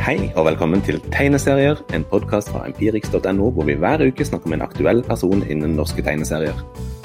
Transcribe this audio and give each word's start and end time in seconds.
Hei 0.00 0.30
og 0.32 0.46
velkommen 0.46 0.80
til 0.80 0.96
Tegneserier, 1.12 1.76
en 1.92 2.06
podkast 2.08 2.48
fra 2.48 2.62
empirix.no, 2.64 3.50
hvor 3.52 3.66
vi 3.68 3.74
hver 3.76 4.00
uke 4.00 4.24
snakker 4.24 4.48
med 4.48 4.56
en 4.56 4.64
aktuell 4.64 5.02
person 5.04 5.42
innen 5.44 5.74
norske 5.76 6.00
tegneserier. 6.00 6.56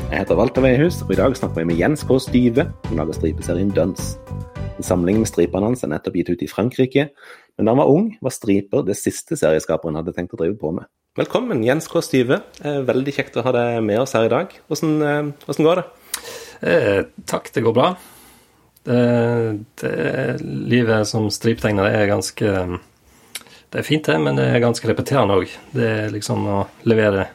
Jeg 0.06 0.21
heter 0.21 0.40
Walter 0.40 0.64
Veihus, 0.64 1.02
og 1.04 1.12
i 1.12 1.18
dag 1.20 1.36
snakker 1.36 1.60
vi 1.60 1.66
med 1.73 1.81
Jens 1.81 2.05
K. 2.08 2.16
Styve, 2.23 2.66
som 2.86 2.96
lager 2.96 3.18
stripeserien 3.18 3.73
Duns. 3.76 4.13
En 4.78 4.88
samling 4.88 5.20
med 5.20 5.28
stripene 5.28 5.68
hans 5.68 5.84
er 5.84 5.92
nettopp 5.92 6.16
gitt 6.21 6.31
ut 6.31 6.47
i 6.47 6.50
Frankrike, 6.50 7.10
men 7.60 7.68
da 7.68 7.76
han 7.76 7.84
var 7.84 7.92
ung, 7.92 8.10
var 8.24 8.31
striper 8.31 8.88
det 8.88 8.96
siste 8.96 9.36
serieskaperen 9.44 10.00
hadde 10.00 10.16
tenkt 10.16 10.40
å 10.40 10.40
drive 10.40 10.56
på 10.64 10.72
med. 10.80 10.88
Velkommen, 11.20 11.68
Jens 11.68 11.92
K. 11.92 12.00
Styve. 12.00 12.46
Eh, 12.64 12.80
veldig 12.88 13.20
kjekt 13.20 13.36
å 13.36 13.44
ha 13.44 13.58
deg 13.60 13.84
med 13.84 14.06
oss 14.08 14.16
her 14.16 14.30
i 14.30 14.36
dag. 14.40 14.56
Hvordan, 14.72 14.98
eh, 15.04 15.34
hvordan 15.44 15.68
går 15.68 15.84
det? 15.84 15.88
Eh, 16.64 17.04
takk, 17.27 17.52
det 17.52 17.68
går 17.68 17.76
bra. 17.76 17.98
Det, 18.86 18.99
det, 19.81 19.94
livet 20.44 21.08
som 21.09 21.26
striptegner 21.34 21.88
er 21.90 22.05
ganske 22.05 22.49
Det 23.71 23.80
er 23.81 23.88
fint, 23.88 24.05
det, 24.05 24.20
men 24.21 24.38
det 24.38 24.45
er 24.45 24.61
ganske 24.61 24.88
repeterende 24.88 25.39
òg. 25.39 25.55
Det 25.73 25.88
er 25.89 26.13
liksom 26.13 26.45
å 26.48 26.59
levere 26.85 27.25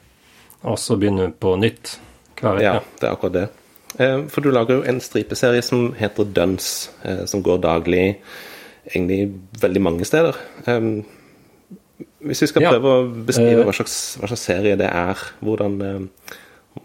og 0.63 0.79
så 0.79 0.97
begynne 1.01 1.31
på 1.33 1.55
nytt 1.61 1.97
hver 2.41 2.61
uke. 2.61 2.65
Ja, 2.65 2.77
det 3.01 3.07
er 3.07 3.15
akkurat 3.15 3.37
det. 3.37 3.47
Eh, 3.99 4.19
for 4.33 4.45
du 4.45 4.53
lager 4.53 4.81
jo 4.81 4.87
en 4.89 5.01
stripeserie 5.03 5.63
som 5.65 5.91
heter 5.99 6.29
Duns, 6.29 6.91
eh, 7.03 7.25
som 7.27 7.43
går 7.43 7.63
daglig 7.65 8.05
egentlig 8.91 9.33
veldig 9.61 9.83
mange 9.83 10.09
steder. 10.09 10.37
Eh, 10.67 10.91
hvis 12.29 12.43
vi 12.45 12.51
skal 12.51 12.67
prøve 12.69 12.93
ja. 12.93 13.01
å 13.01 13.25
beskrive 13.29 13.65
hva 13.65 13.77
slags, 13.77 13.97
hva 14.21 14.29
slags, 14.29 14.45
serie 14.45 14.77
det 14.77 14.89
er, 14.89 15.21
hvordan, 15.41 15.79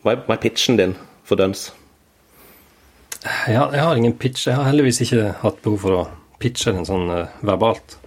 hva 0.04 0.16
er 0.16 0.40
pitchen 0.44 0.80
din 0.80 0.96
for 1.27 1.40
Duns? 1.40 1.70
Jeg 3.26 3.58
har, 3.58 3.72
jeg 3.74 3.82
har, 3.82 3.96
ingen 3.98 4.18
pitch. 4.18 4.48
Jeg 4.48 4.58
har 4.60 4.68
heldigvis 4.70 5.02
ikke 5.02 5.30
hatt 5.42 5.62
behov 5.66 5.80
for 5.82 5.98
å 5.98 6.02
pitche 6.42 6.74
den 6.76 6.86
sånn 6.86 7.10
uh, 7.10 7.32
verbalt. 7.46 7.98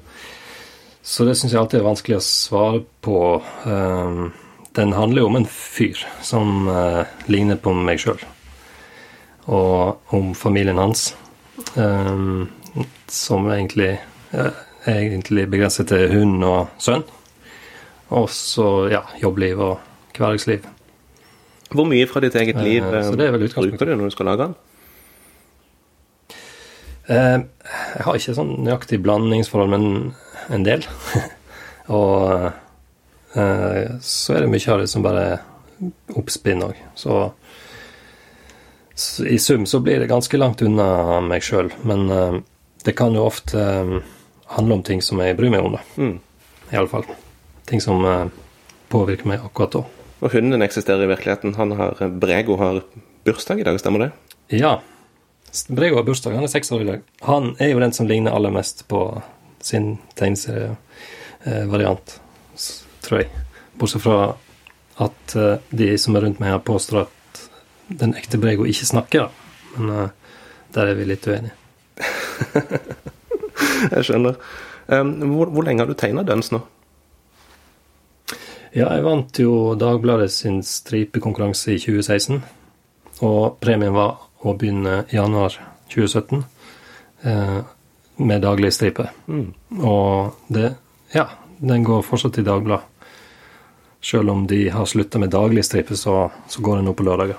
Så 1.03 1.25
det 1.27 1.35
syns 1.39 1.55
jeg 1.55 1.59
alltid 1.59 1.81
er 1.81 1.89
vanskelig 1.89 2.19
å 2.19 2.25
svare 2.27 2.83
på. 3.03 3.21
Um, 3.65 4.29
den 4.79 4.95
handler 4.95 5.25
jo 5.25 5.31
om 5.31 5.39
en 5.41 5.49
fyr 5.51 5.99
som 6.23 6.69
uh, 6.71 7.03
ligner 7.27 7.59
på 7.59 7.73
meg 7.75 7.99
sjøl, 8.03 8.21
og 9.51 10.15
om 10.15 10.31
familien 10.39 10.79
hans, 10.79 11.11
um, 11.75 12.47
som 13.11 13.49
egentlig 13.51 13.97
uh, 14.37 14.53
er 14.85 15.01
egentlig 15.01 15.49
begrenset 15.51 15.91
til 15.91 16.07
hund 16.13 16.47
og 16.47 16.71
sønn. 16.79 17.03
Og 18.15 18.31
så 18.33 18.69
ja, 18.93 19.03
jobbliv 19.19 19.59
og 19.65 19.75
hverdagsliv. 20.15 20.69
Hvor 21.75 21.89
mye 21.89 22.07
fra 22.09 22.23
ditt 22.25 22.39
eget 22.39 22.63
liv 22.63 22.85
bruker 22.87 23.85
du 23.85 23.97
når 23.97 24.07
du 24.07 24.15
skal 24.15 24.31
lage 24.31 24.47
den? 24.47 24.59
Eh, 27.09 27.39
jeg 27.97 28.05
har 28.05 28.19
ikke 28.19 28.37
sånn 28.37 28.55
nøyaktig 28.67 29.01
blandingsforhold, 29.05 29.73
men 29.73 29.85
en 30.53 30.65
del. 30.67 30.85
og 31.99 32.51
eh, 33.33 33.85
så 34.05 34.37
er 34.37 34.45
det 34.45 34.53
mye 34.53 34.75
av 34.75 34.83
det 34.83 34.91
som 34.93 35.05
bare 35.07 35.27
oppspinn 36.19 36.67
òg. 36.67 36.77
Så, 36.99 37.21
så, 38.93 39.25
i 39.25 39.39
sum 39.41 39.65
så 39.69 39.81
blir 39.85 40.03
det 40.03 40.11
ganske 40.11 40.41
langt 40.41 40.65
unna 40.65 41.21
meg 41.25 41.47
sjøl. 41.47 41.73
Men 41.89 42.09
eh, 42.13 42.41
det 42.85 42.97
kan 42.99 43.17
jo 43.17 43.25
ofte 43.29 43.63
handle 44.53 44.79
om 44.79 44.85
ting 44.85 45.01
som 45.05 45.21
jeg 45.25 45.37
bryr 45.39 45.53
meg 45.53 45.65
om, 45.65 45.79
da. 45.79 45.85
Mm. 45.97 46.19
Iallfall. 46.73 47.09
Ting 47.69 47.81
som 47.85 48.05
påvirker 48.93 49.29
meg 49.29 49.43
akkurat 49.45 49.75
da. 49.77 49.83
Og 50.25 50.33
hunden 50.33 50.65
eksisterer 50.65 51.05
i 51.05 51.11
virkeligheten. 51.11 51.57
Han 51.57 51.73
har, 51.77 52.01
Brego 52.21 52.57
har 52.61 52.81
bursdag 53.29 53.61
i 53.61 53.67
dag, 53.67 53.81
stemmer 53.81 54.07
det? 54.07 54.13
Ja. 54.57 54.79
Brego 55.69 55.97
har 55.97 56.05
bursdag, 56.05 56.35
han 56.37 56.45
er 56.45 56.53
seks 56.53 56.73
år 56.73 56.85
i 56.85 56.89
dag. 56.89 57.05
Han 57.27 57.55
er 57.59 57.73
jo 57.73 57.81
den 57.81 57.95
som 57.97 58.09
ligner 58.09 58.37
aller 58.37 58.53
mest 58.53 58.85
på 58.89 59.01
sin 59.65 59.97
tegneserievariant, 60.19 62.21
tror 63.05 63.23
jeg. 63.23 63.31
Bortsett 63.79 64.05
fra 64.05 64.19
at 64.99 65.37
eh, 65.39 65.61
de 65.71 65.93
som 65.99 66.17
er 66.17 66.27
rundt 66.27 66.41
meg, 66.43 66.53
har 66.53 66.65
påstår 66.67 67.07
at 67.07 67.43
den 67.89 68.15
ekte 68.19 68.41
Brego 68.41 68.67
ikke 68.69 68.87
snakker, 68.87 69.29
Men 69.77 69.91
uh, 69.91 70.09
der 70.75 70.91
er 70.91 70.97
vi 70.99 71.05
litt 71.07 71.27
uenige. 71.29 71.55
jeg 73.95 74.05
skjønner. 74.05 74.37
Hvor, 74.89 75.53
hvor, 75.53 75.65
lenge 75.65 75.85
har 75.85 75.89
du 75.89 75.97
tegna 75.97 76.25
Døns 76.27 76.51
nå? 76.53 76.61
Ja, 78.75 78.91
jeg 78.91 79.05
vant 79.05 79.41
jo 79.41 79.77
Dagbladet 79.79 80.33
sin 80.33 80.61
stripekonkurranse 80.65 81.77
i 81.77 81.81
2016. 81.81 82.43
Og 83.25 83.57
premien 83.63 83.97
var 83.97 84.28
å 84.41 84.55
begynne 84.55 85.03
januar 85.11 85.57
2017 85.93 86.45
eh, 87.23 87.59
med 88.19 88.43
daglig 88.43 88.73
stripe. 88.73 89.09
Mm. 89.27 89.53
Og 89.81 90.39
det 90.49 90.75
Ja, 91.13 91.29
den 91.59 91.85
går 91.85 92.03
fortsatt 92.03 92.39
i 92.39 92.45
Dagbladet. 92.45 92.85
Selv 94.01 94.31
om 94.31 94.47
de 94.47 94.69
har 94.69 94.87
slutta 94.87 95.19
med 95.19 95.31
daglig 95.31 95.65
stripe, 95.65 95.97
så, 95.97 96.31
så, 96.49 96.61
går 96.63 96.77
den 96.77 96.85
nå 96.85 96.93
på 96.95 97.03
lørdager. 97.03 97.39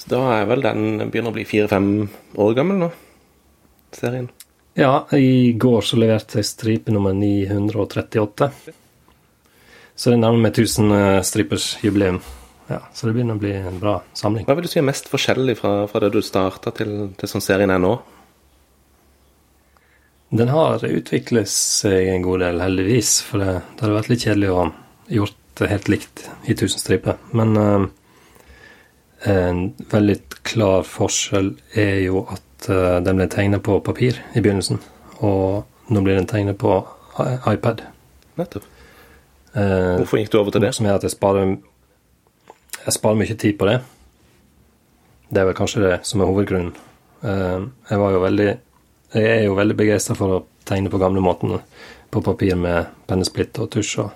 Så 0.00 0.08
da 0.14 0.20
er 0.38 0.46
vel 0.48 0.62
den 0.64 1.10
begynner 1.10 1.34
å 1.34 1.36
bli 1.36 1.44
fire-fem 1.44 1.90
år 2.40 2.54
gammel 2.56 2.78
nå, 2.80 2.88
serien? 3.92 4.30
Ja, 4.78 5.04
i 5.12 5.52
går 5.52 5.84
så 5.84 5.98
leverte 6.00 6.40
jeg 6.40 6.48
stripe 6.48 6.94
nummer 6.94 7.12
938. 7.12 8.48
Så 9.92 10.14
det 10.14 10.22
nærmer 10.22 10.46
meg 10.46 10.54
1000 10.54 10.88
strippers 10.88 11.28
stripers 11.28 11.66
jubileum. 11.84 12.22
Ja, 12.70 12.80
Så 12.94 13.08
det 13.08 13.16
begynner 13.16 13.34
å 13.34 13.42
bli 13.42 13.50
en 13.58 13.80
bra 13.82 13.96
samling. 14.14 14.44
Hva 14.46 14.54
vil 14.54 14.68
du 14.68 14.70
si 14.70 14.78
er 14.78 14.86
mest 14.86 15.08
forskjellig 15.10 15.56
fra, 15.58 15.72
fra 15.90 16.02
det 16.04 16.12
du 16.14 16.20
starta 16.22 16.70
til, 16.74 17.10
til 17.18 17.30
sånn 17.30 17.42
serien 17.42 17.72
er 17.74 17.80
nå? 17.82 17.96
Den 20.30 20.52
har 20.54 20.84
utviklet 20.86 21.50
seg 21.50 22.12
en 22.12 22.22
god 22.22 22.44
del, 22.44 22.60
heldigvis. 22.62 23.16
For 23.26 23.42
det, 23.42 23.56
det 23.74 23.82
hadde 23.82 23.96
vært 23.96 24.10
litt 24.12 24.26
kjedelig 24.28 24.52
å 24.54 24.68
gjort 25.10 25.40
det 25.58 25.70
helt 25.72 25.90
likt 25.90 26.22
i 26.46 26.54
1000 26.54 26.78
striper. 26.78 27.18
Men 27.34 27.58
uh, 27.58 27.88
en 29.26 29.64
veldig 29.90 30.20
klar 30.46 30.86
forskjell 30.86 31.50
er 31.74 32.04
jo 32.04 32.22
at 32.30 32.70
uh, 32.70 33.00
den 33.02 33.18
ble 33.18 33.26
tegnet 33.32 33.66
på 33.66 33.80
papir 33.82 34.22
i 34.30 34.44
begynnelsen. 34.44 34.78
Og 35.26 35.90
nå 35.90 36.04
blir 36.06 36.20
den 36.20 36.30
tegnet 36.30 36.60
på 36.62 36.78
iPad. 37.50 37.82
Nettopp. 38.38 38.70
Uh, 39.50 39.98
Hvorfor 39.98 40.22
gikk 40.22 40.30
du 40.30 40.38
over 40.38 40.54
til 40.54 40.62
det? 40.62 40.70
Som 40.78 40.86
er 40.86 40.94
at 40.94 41.02
jeg 41.02 41.16
sparer 41.16 41.56
jeg 42.84 42.96
sparer 42.96 43.20
mye 43.20 43.36
tid 43.36 43.58
på 43.58 43.68
det. 43.68 43.80
Det 45.30 45.40
er 45.40 45.48
vel 45.50 45.58
kanskje 45.58 45.84
det 45.84 45.96
som 46.08 46.22
er 46.22 46.30
hovedgrunnen. 46.30 46.72
Eh, 47.22 47.60
jeg 47.90 48.00
var 48.00 48.16
jo 48.16 48.24
veldig 48.24 48.50
Jeg 49.10 49.26
er 49.26 49.40
jo 49.42 49.56
veldig 49.58 49.74
begeistra 49.74 50.14
for 50.14 50.32
å 50.36 50.44
tegne 50.64 50.90
på 50.90 50.98
gamlemåten 51.02 51.56
på 52.14 52.20
papir 52.22 52.54
med 52.54 52.92
pennesplitt 53.10 53.58
og 53.58 53.66
tusj 53.74 53.96
og 54.04 54.12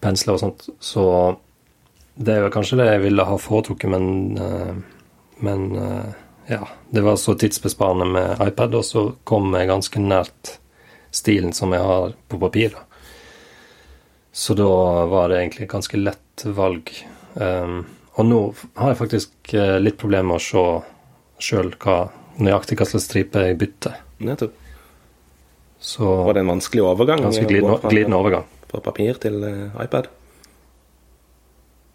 pensler 0.00 0.38
og 0.38 0.40
sånt. 0.40 0.64
Så 0.80 1.04
det 2.16 2.32
er 2.34 2.46
vel 2.46 2.54
kanskje 2.54 2.78
det 2.80 2.86
jeg 2.88 3.02
ville 3.02 3.26
ha 3.28 3.36
foretrukket, 3.36 3.92
men, 3.92 4.38
eh, 4.40 4.80
men 5.44 5.76
eh, 5.76 6.16
ja. 6.48 6.62
Det 6.90 7.04
var 7.04 7.20
så 7.20 7.34
tidsbesparende 7.36 8.08
med 8.08 8.48
iPad, 8.48 8.74
og 8.80 8.84
så 8.84 9.04
kom 9.28 9.52
jeg 9.52 9.68
ganske 9.68 10.00
nært 10.00 10.54
stilen 11.12 11.52
som 11.52 11.76
jeg 11.76 11.84
har 11.84 12.16
på 12.28 12.40
papir. 12.40 12.72
Så 14.32 14.56
da 14.56 14.72
var 15.12 15.28
det 15.28 15.42
egentlig 15.42 15.66
et 15.66 15.74
ganske 15.76 16.00
lett 16.00 16.44
valg 16.56 16.92
Um, 17.34 17.82
og 18.18 18.26
nå 18.26 18.40
har 18.80 18.92
jeg 18.92 19.00
faktisk 19.02 19.52
uh, 19.54 19.76
litt 19.82 19.98
problemer 20.00 20.32
med 20.32 20.40
å 20.40 20.44
se 20.44 20.64
sjøl 21.48 21.70
nøyaktig 22.38 22.78
hva 22.78 22.86
slags 22.88 23.06
stripe 23.08 23.44
jeg 23.44 23.58
bytter. 23.60 23.98
Nettopp. 24.26 24.54
Så 25.78 26.06
Var 26.26 26.34
det 26.34 26.42
en 26.42 26.54
vanskelig 26.54 26.82
overgang? 26.82 27.22
Ganske 27.22 27.46
glidende, 27.46 27.78
glidende 27.86 28.18
overgang. 28.18 28.48
Fra 28.70 28.82
papir 28.82 29.20
til 29.22 29.38
uh, 29.44 29.78
iPad? 29.84 30.10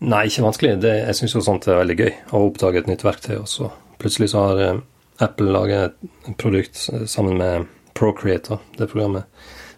Nei, 0.03 0.25
ikke 0.27 0.45
vanskelig. 0.47 0.77
Det, 0.83 0.93
jeg 1.03 1.19
syns 1.19 1.37
jo 1.37 1.43
sånt 1.43 1.67
er 1.67 1.79
veldig 1.79 1.99
gøy. 1.99 2.11
Å 2.31 2.43
oppdage 2.47 2.83
et 2.83 2.89
nytt 2.91 3.03
verktøy. 3.05 3.37
Og 3.41 3.49
så 3.51 3.69
plutselig 3.99 4.31
så 4.33 4.47
har 4.47 4.63
uh, 4.63 4.81
Apple 5.23 5.51
laget 5.51 5.99
et 6.27 6.37
produkt 6.39 6.79
sammen 7.07 7.37
med 7.39 7.67
Procreate, 7.93 8.57
det 8.77 8.87
programmet, 8.89 9.27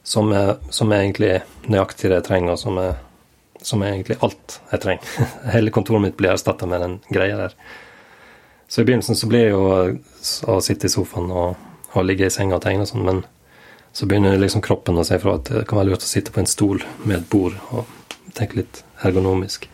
som 0.04 0.32
er, 0.32 0.56
som 0.72 0.92
er 0.94 1.04
egentlig 1.04 1.32
nøyaktig 1.68 2.08
det 2.08 2.22
jeg 2.22 2.28
trenger, 2.30 2.56
og 2.56 2.62
som 2.62 2.78
er 2.80 2.94
som 3.66 3.82
er 3.82 3.96
egentlig 3.96 4.20
alt 4.26 4.60
jeg 4.72 4.84
trenger. 4.84 5.30
Hele 5.56 5.74
kontoret 5.74 6.04
mitt 6.04 6.18
blir 6.20 6.36
erstatta 6.36 6.68
med 6.70 6.84
den 6.84 6.98
greia 7.10 7.38
der. 7.40 7.56
Så 8.68 8.82
i 8.82 8.88
begynnelsen 8.88 9.18
så 9.18 9.30
blir 9.30 9.46
det 9.46 9.54
jo 9.54 9.64
å 10.54 10.60
sitte 10.64 10.90
i 10.90 10.94
sofaen 10.94 11.32
og, 11.34 11.56
og 11.94 12.06
ligge 12.06 12.28
i 12.28 12.34
senga 12.34 12.58
og 12.58 12.64
tegne 12.66 12.86
og 12.86 12.90
sånn, 12.90 13.06
men 13.06 13.24
så 13.96 14.08
begynner 14.10 14.36
liksom 14.42 14.64
kroppen 14.66 14.98
å 15.00 15.06
si 15.08 15.18
fra 15.22 15.38
at 15.38 15.52
det 15.52 15.64
kan 15.70 15.80
være 15.80 15.94
lurt 15.94 16.04
å 16.04 16.10
sitte 16.10 16.34
på 16.36 16.42
en 16.42 16.50
stol 16.50 16.82
med 17.06 17.20
et 17.20 17.30
bord 17.32 17.56
og 17.72 17.86
tenke 18.36 18.60
litt 18.60 18.82
ergonomisk. 19.08 19.70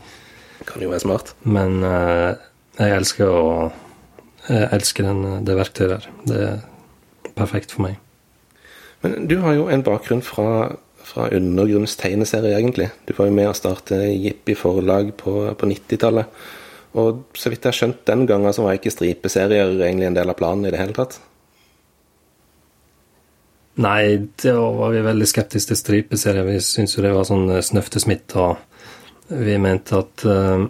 Det 0.60 0.68
kan 0.70 0.84
jo 0.84 0.92
være 0.92 1.02
smart. 1.02 1.34
Men 1.42 1.80
uh, 1.82 2.38
jeg 2.78 2.98
elsker 3.00 3.32
å 3.32 3.46
Jeg 4.42 4.70
elsker 4.74 5.06
den, 5.06 5.44
det 5.46 5.54
verktøyet 5.54 5.92
der. 5.92 6.06
Det 6.26 6.38
er 6.42 7.34
perfekt 7.38 7.76
for 7.76 7.86
meg. 7.86 8.00
Men 9.04 9.28
du 9.30 9.36
har 9.44 9.54
jo 9.54 9.68
en 9.70 9.84
bakgrunn 9.86 10.24
fra 10.26 10.46
fra 11.12 11.28
undergrunnstegneserie, 11.36 12.56
egentlig. 12.56 12.88
Du 13.06 13.14
var 13.18 13.28
jo 13.28 13.36
med 13.36 13.50
å 13.50 13.56
starte 13.58 14.00
Jippi 14.08 14.56
forlag 14.56 15.12
på, 15.20 15.34
på 15.60 15.68
90-tallet. 15.68 16.42
Og 17.02 17.38
så 17.38 17.52
vidt 17.52 17.66
jeg 17.66 17.72
har 17.72 17.78
skjønt 17.78 18.06
den 18.08 18.26
gangen, 18.28 18.54
så 18.56 18.66
var 18.66 18.80
ikke 18.80 18.94
stripeserier 18.94 19.76
egentlig 19.76 20.10
en 20.10 20.18
del 20.18 20.32
av 20.32 20.40
planen 20.40 20.68
i 20.68 20.74
det 20.74 20.80
hele 20.80 20.96
tatt? 20.96 21.20
Nei, 23.82 24.28
da 24.44 24.56
var 24.76 24.92
vi 24.92 25.04
veldig 25.04 25.28
skeptiske 25.30 25.72
til 25.72 25.80
stripeserier. 25.80 26.48
Vi 26.48 26.60
syntes 26.64 26.98
jo 26.98 27.04
det 27.06 27.14
var 27.16 27.28
sånn 27.28 27.48
eh, 27.50 27.64
snøftesmitt, 27.64 28.36
og 28.40 28.60
vi 29.32 29.56
mente 29.64 30.02
at, 30.02 30.26
uh, 30.28 30.66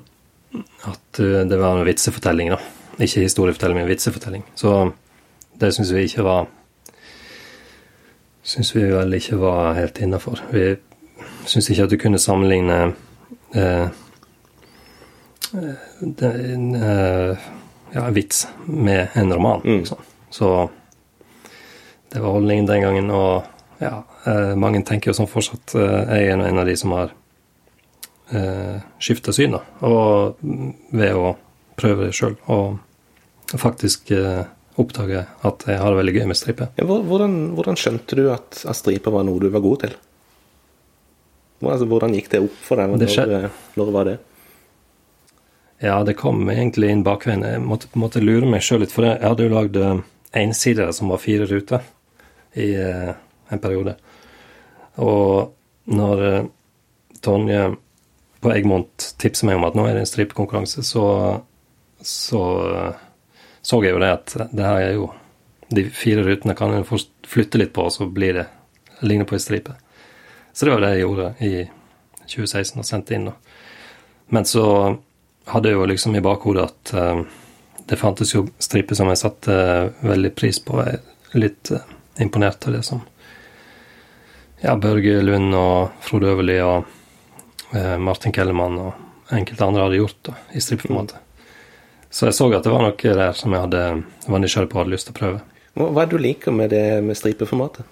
at 0.85 1.21
det 1.49 1.57
var 1.57 1.79
en 1.79 1.87
vitsefortelling, 1.87 2.53
da. 2.53 2.59
Ikke 3.01 3.23
historiefortelling, 3.25 3.81
men 3.81 3.89
vitsefortelling. 3.89 4.45
Så 4.53 4.91
det 5.57 5.71
syns 5.73 5.93
vi 5.95 6.05
ikke 6.05 6.25
var 6.27 6.45
Syns 8.43 8.75
vi 8.75 8.87
vel 8.89 9.13
ikke 9.13 9.37
var 9.41 9.75
helt 9.77 9.99
innafor. 10.01 10.41
Vi 10.51 10.75
syns 11.45 11.69
ikke 11.69 11.85
at 11.85 11.93
du 11.93 11.97
kunne 12.01 12.21
sammenligne 12.21 12.79
eh, 13.53 13.87
en, 15.53 16.75
eh, 16.75 17.49
ja, 17.93 18.05
vits 18.09 18.47
med 18.65 19.07
en 19.13 19.33
roman. 19.33 19.61
Mm. 19.63 19.77
Liksom. 19.79 19.97
Så 20.29 20.69
det 22.13 22.19
var 22.19 22.31
holdningen 22.31 22.65
den 22.65 22.81
gangen, 22.81 23.11
og 23.11 23.43
ja, 23.79 24.03
eh, 24.25 24.55
mange 24.55 24.81
tenker 24.87 25.11
jo 25.11 25.17
sånn 25.21 25.29
fortsatt. 25.29 25.75
Eh, 25.75 26.15
jeg 26.15 26.31
er 26.31 26.45
en 26.47 26.61
av 26.61 26.65
de 26.65 26.75
som 26.79 26.95
har 26.95 27.13
eh, 28.31 28.79
skifta 28.99 29.33
syn, 29.35 29.57
da. 29.57 29.61
Og 29.87 30.41
ved 30.91 31.13
å 31.17 31.35
prøve 31.79 32.09
det 32.09 32.17
sjøl, 32.17 32.35
og 32.51 32.79
faktisk 33.59 34.11
eh, 34.15 34.43
oppdage 34.79 35.25
at 35.47 35.65
jeg 35.67 35.81
har 35.81 35.91
det 35.91 35.99
veldig 35.99 36.15
gøy 36.15 36.25
med 36.31 36.39
stripe. 36.39 36.69
Ja, 36.79 36.87
hvordan, 36.87 37.35
hvordan, 37.57 37.79
skjønte 37.79 38.17
du 38.17 38.25
at, 38.33 38.63
at 38.63 38.79
stripe 38.79 39.11
var 39.13 39.25
noe 39.27 39.41
du 39.41 39.49
var 39.51 39.63
god 39.65 39.85
til? 39.85 39.95
Altså, 41.61 41.85
hvordan 41.85 42.15
gikk 42.17 42.31
det 42.31 42.41
opp 42.45 42.61
for 42.65 42.81
deg? 42.81 42.95
Når, 42.95 43.33
eh, 43.37 43.59
når 43.77 43.91
var 43.93 44.09
det? 44.09 44.17
Ja, 45.81 45.99
det 46.05 46.15
kom 46.17 46.45
egentlig 46.53 46.91
inn 46.93 47.03
bakveien. 47.05 47.43
Jeg 47.45 47.61
måtte, 47.65 47.89
måtte 47.97 48.21
lure 48.23 48.49
meg 48.49 48.63
sjøl 48.65 48.83
litt, 48.83 48.93
for 48.93 49.05
jeg 49.07 49.21
hadde 49.21 49.47
jo 49.47 49.53
lagd 49.53 49.77
ensider 50.37 50.91
som 50.95 51.11
var 51.11 51.21
fire 51.21 51.45
ruter 51.49 51.83
i 52.53 52.73
eh, 52.75 53.13
en 53.49 53.59
periode. 53.59 53.95
Og 55.03 55.51
når 55.91 56.25
eh, 56.27 56.43
Tonje 57.21 57.63
på 58.41 58.51
Egmont 58.53 59.11
tipser 59.21 59.47
meg 59.47 59.59
om 59.59 59.67
at 59.67 59.77
nå 59.77 59.85
er 59.85 59.97
det 59.97 60.05
en 60.05 60.09
stripekonkurranse, 60.09 60.83
så, 60.85 61.05
så 62.01 62.43
eh, 62.71 63.01
så 63.61 63.81
jeg 63.83 63.93
jo 63.95 64.01
det 64.01 64.11
at 64.15 64.35
det 64.51 64.65
her 64.65 64.79
er 64.81 64.95
jo 64.97 65.11
De 65.71 65.85
fire 65.95 66.25
rutene 66.25 66.51
kan 66.51 66.73
en 66.75 66.83
flytte 66.83 67.55
litt 67.55 67.69
på, 67.71 67.85
og 67.87 67.93
så 67.95 68.03
blir 68.03 68.33
det 68.35 68.43
ligner 69.07 69.23
på 69.23 69.37
ei 69.37 69.39
stripe. 69.39 69.71
Så 70.51 70.65
det 70.65 70.73
var 70.73 70.81
det 70.83 70.89
jeg 70.91 71.05
gjorde 71.05 71.27
i 71.39 71.51
2016 72.25 72.81
og 72.81 72.87
sendte 72.89 73.15
inn. 73.15 73.29
Men 74.35 74.43
så 74.43 74.65
hadde 75.47 75.71
jeg 75.71 75.79
jo 75.79 75.85
liksom 75.87 76.17
i 76.19 76.23
bakhodet 76.25 76.65
at 76.65 76.91
uh, 76.91 77.23
det 77.87 77.99
fantes 78.01 78.35
jo 78.35 78.43
striper 78.59 78.99
som 78.99 79.07
jeg 79.13 79.21
satte 79.21 79.55
uh, 79.55 80.03
veldig 80.03 80.33
pris 80.35 80.59
på. 80.59 80.75
Jeg 80.83 80.99
er 80.99 81.39
Litt 81.39 81.71
uh, 81.71 81.87
imponert 82.19 82.67
av 82.67 82.75
det 82.75 82.83
som 82.83 82.99
ja, 84.61 84.75
Børge 84.75 85.21
Lund 85.21 85.55
og 85.55 86.03
Frode 86.05 86.29
Øverli 86.29 86.57
og 86.61 86.83
eh, 87.73 87.97
Martin 87.97 88.33
Kellermann 88.33 88.77
og 88.77 89.33
enkelte 89.33 89.65
andre 89.65 89.87
hadde 89.87 89.97
gjort 89.97 90.19
da, 90.27 90.35
i 90.53 90.61
strippformatet. 90.61 91.17
Så 92.11 92.27
jeg 92.27 92.35
så 92.35 92.49
at 92.51 92.65
det 92.65 92.73
var 92.73 92.83
noe 92.83 93.15
der 93.15 93.33
som 93.37 93.53
jeg 93.55 93.63
hadde, 93.63 93.81
var 94.27 94.43
nysgjerrig 94.43 94.69
på 94.71 94.77
og 94.77 94.83
hadde 94.83 94.93
lyst 94.93 95.07
til 95.07 95.15
å 95.15 95.19
prøve. 95.19 95.41
Hva 95.79 96.03
er 96.03 96.09
det 96.09 96.17
du 96.17 96.23
liker 96.25 96.55
med 96.55 96.73
det 96.73 96.85
med 97.05 97.15
stripeformatet? 97.15 97.87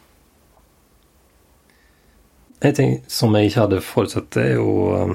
En 2.60 2.75
ting 2.75 2.98
som 3.07 3.36
jeg 3.38 3.48
ikke 3.48 3.63
hadde 3.63 3.83
forutsett, 3.88 4.36
er 4.42 4.57
jo 4.57 4.71
eh, 4.98 5.13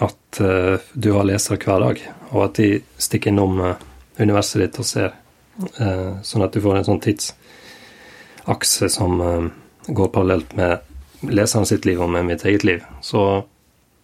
at 0.00 0.40
uh, 0.40 0.80
du 0.96 1.10
har 1.12 1.26
lesere 1.28 1.60
hver 1.60 1.82
dag, 1.84 2.00
og 2.30 2.46
at 2.46 2.56
de 2.56 2.70
stikker 2.96 3.34
innom 3.34 3.60
uh, 3.60 3.74
universet 4.16 4.62
ditt 4.64 4.80
og 4.80 4.88
ser, 4.88 5.16
sånn 5.60 6.44
at 6.46 6.54
du 6.54 6.62
får 6.64 6.78
en 6.78 6.86
sånn 6.86 7.00
tidsakse 7.04 8.86
som 8.88 9.18
går 9.92 10.08
parallelt 10.14 10.54
med 10.56 10.80
leseren 11.28 11.66
sitt 11.68 11.84
liv 11.84 12.00
og 12.00 12.08
med 12.14 12.24
mitt 12.30 12.44
eget 12.48 12.64
liv. 12.64 12.84
Så 13.04 13.42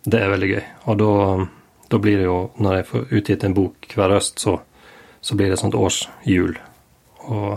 det 0.04 0.20
er 0.20 0.32
veldig 0.34 0.50
gøy. 0.50 0.64
Og 0.84 0.98
da, 1.00 1.12
da 1.88 1.98
blir 2.02 2.18
det 2.18 2.26
jo, 2.26 2.38
når 2.58 2.78
jeg 2.80 2.88
får 2.90 3.16
utgitt 3.20 3.44
en 3.46 3.56
bok 3.56 3.88
hver 3.94 4.14
høst, 4.16 4.40
så, 4.42 4.58
så 5.20 5.38
blir 5.38 5.50
det 5.50 5.58
et 5.58 5.62
sånt 5.62 5.78
årshjul. 5.78 6.56
Og 7.30 7.48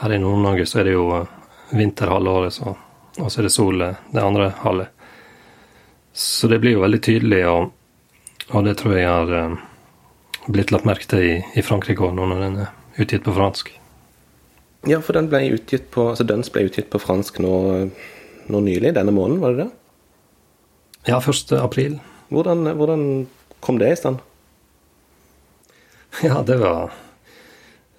her 0.00 0.14
i 0.14 0.20
Nord-Norge 0.22 0.66
så 0.66 0.80
er 0.80 0.88
det 0.88 0.94
jo 0.96 1.06
eh, 1.18 1.34
vinter 1.76 2.10
halve 2.10 2.36
året, 2.40 2.56
så, 2.56 2.74
og 3.18 3.30
så 3.30 3.40
er 3.40 3.48
det 3.48 3.54
sol 3.54 3.86
eh, 3.86 3.98
det 4.10 4.24
andre 4.24 4.50
halvet. 4.64 4.94
Så 6.12 6.50
det 6.50 6.58
blir 6.62 6.78
jo 6.78 6.84
veldig 6.84 7.02
tydelig, 7.06 7.42
og, 7.46 7.70
og 8.50 8.66
det 8.66 8.76
tror 8.80 8.96
jeg 8.98 9.10
har 9.10 9.58
blitt 10.50 10.72
lagt 10.74 10.88
merke 10.88 11.06
til 11.10 11.22
i, 11.22 11.34
i 11.54 11.62
Frankrike 11.62 12.02
òg, 12.02 12.16
nå 12.16 12.26
når 12.30 12.42
den 12.44 12.58
er 12.64 12.74
utgitt 13.00 13.24
på 13.26 13.34
fransk. 13.36 13.70
Ja, 14.88 15.00
for 15.04 15.16
den 15.16 15.28
ble 15.28 15.42
utgitt 15.54 15.90
på, 15.92 16.08
altså 16.12 16.24
Duns 16.24 16.48
ble 16.52 16.64
utgitt 16.68 16.88
på 16.92 17.00
fransk 17.02 17.40
nå, 17.44 17.54
nå, 18.48 18.62
nylig, 18.64 18.94
denne 18.96 19.12
måneden, 19.12 19.42
var 19.42 19.54
det 19.54 19.66
det? 19.66 19.70
Ja, 21.10 21.20
1. 21.20 21.52
april. 21.60 21.98
Hvordan, 22.30 22.72
hvordan 22.78 23.04
kom 23.60 23.78
det 23.80 23.92
i 23.92 23.98
stand? 23.98 24.22
Ja, 26.26 26.40
det 26.46 26.56
var 26.58 26.90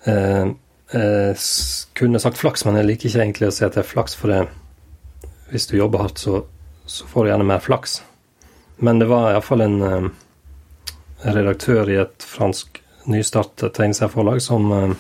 eh, 0.04 0.50
eh, 0.96 1.44
Kunne 1.96 2.20
sagt 2.20 2.40
flaks, 2.40 2.66
men 2.68 2.80
jeg 2.80 2.90
liker 2.90 3.10
ikke 3.10 3.22
egentlig 3.24 3.48
å 3.48 3.54
si 3.56 3.64
at 3.68 3.78
det 3.78 3.84
er 3.84 3.92
flaks, 3.92 4.16
for 4.20 4.32
det, 4.32 4.42
hvis 5.52 5.70
du 5.72 5.78
jobber 5.78 6.06
hardt, 6.06 6.20
så, 6.20 6.44
så, 6.86 7.08
får 7.08 7.28
du 7.28 7.32
gjerne 7.32 7.48
mer 7.48 7.64
flaks. 7.64 8.02
Men 8.84 9.00
det 9.00 9.08
var 9.12 9.32
iallfall 9.32 9.64
en 9.68 9.80
eh, 9.88 10.12
redaktør 11.28 11.92
i 11.92 12.02
et 12.02 12.28
fransk 12.28 12.82
nystartet 13.12 13.76
tegneserieforlag 13.78 14.44
som 14.44 14.72
eh, 14.76 15.00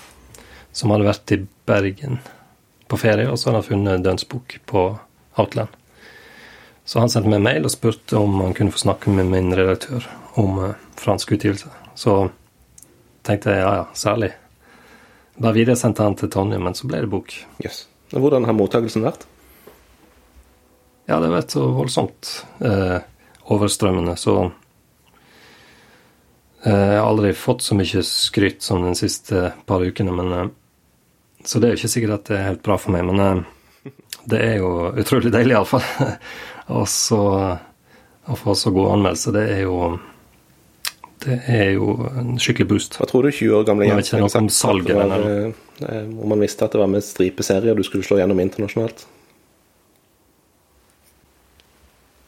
som 0.72 0.92
hadde 0.94 1.08
vært 1.08 1.34
i 1.36 1.42
Bergen 1.68 2.20
på 2.92 3.00
ferie, 3.00 3.30
og 3.30 3.40
så 3.40 3.50
hadde 3.50 3.62
han 3.62 3.70
funnet 3.70 4.06
Duns 4.06 4.28
bok 4.28 4.58
på 4.68 4.86
Outland. 5.40 5.81
Så 6.92 7.00
han 7.00 7.08
sendte 7.08 7.30
meg 7.32 7.38
en 7.40 7.46
mail 7.46 7.64
og 7.64 7.72
spurte 7.72 8.20
om 8.20 8.34
han 8.42 8.52
kunne 8.52 8.74
få 8.76 8.82
snakke 8.82 9.14
med 9.16 9.30
min 9.32 9.54
redaktør 9.56 10.04
om 10.42 10.58
uh, 10.60 10.72
fransk 11.00 11.30
utgivelse. 11.38 11.70
Så 11.96 12.16
tenkte 13.24 13.54
jeg 13.54 13.62
ja, 13.64 13.70
ja, 13.78 13.86
særlig. 13.96 14.34
Bare 15.38 15.56
videresendte 15.56 16.04
han 16.04 16.18
til 16.20 16.28
Tonje, 16.34 16.60
men 16.60 16.76
så 16.76 16.90
ble 16.92 17.00
det 17.06 17.12
bok. 17.14 17.32
Yes. 17.64 17.86
Hvordan 18.12 18.44
har 18.44 18.58
mottakelsen 18.60 19.08
vært? 19.08 19.24
Ja, 21.08 21.22
det 21.22 21.30
har 21.30 21.38
vært 21.38 21.56
så 21.56 21.64
voldsomt 21.80 22.34
uh, 22.60 23.00
overstrømmende, 23.56 24.18
så 24.20 24.36
eh, 26.68 26.76
Jeg 26.76 27.00
har 27.00 27.08
aldri 27.08 27.32
fått 27.40 27.64
så 27.64 27.80
mye 27.80 28.04
skryt 28.04 28.68
som 28.68 28.84
de 28.84 28.92
siste 29.00 29.54
par 29.64 29.80
ukene, 29.80 30.12
men 30.12 30.52
så 31.48 31.64
det 31.64 31.70
er 31.70 31.78
jo 31.78 31.86
ikke 31.86 31.96
sikkert 31.96 32.20
at 32.20 32.28
det 32.28 32.38
er 32.38 32.50
helt 32.52 32.66
bra 32.68 32.76
for 32.76 32.92
meg, 32.92 33.08
men 33.08 33.46
det 34.28 34.44
er 34.44 34.58
jo 34.60 34.92
utrolig 34.92 35.32
deilig 35.32 35.56
iallfall. 35.56 35.88
Og 36.70 36.88
så 36.90 37.22
å 38.32 38.38
få 38.38 38.56
så 38.56 38.72
god 38.74 38.96
anmeldelse, 38.96 39.34
det 39.36 39.46
er 39.56 39.64
jo 39.66 39.78
det 41.22 41.38
er 41.54 41.68
jo 41.76 41.94
en 42.18 42.38
skikkelig 42.42 42.68
boost. 42.70 42.96
Hva 42.98 43.06
tror 43.10 43.28
du 43.28 43.30
20 43.30 43.60
år 43.60 43.66
gamle 43.68 43.86
Jens 43.86 44.10
ville 44.14 44.30
sagt 44.34 44.54
salget, 44.56 44.96
var, 44.98 45.12
eh, 45.22 46.08
om 46.10 46.32
man 46.32 46.42
visste 46.42 46.66
at 46.66 46.74
det 46.74 46.82
var 46.82 46.90
med 46.90 47.06
stripeserier 47.06 47.78
du 47.78 47.84
skulle 47.86 48.06
slå 48.06 48.18
gjennom 48.18 48.42
internasjonalt? 48.42 49.06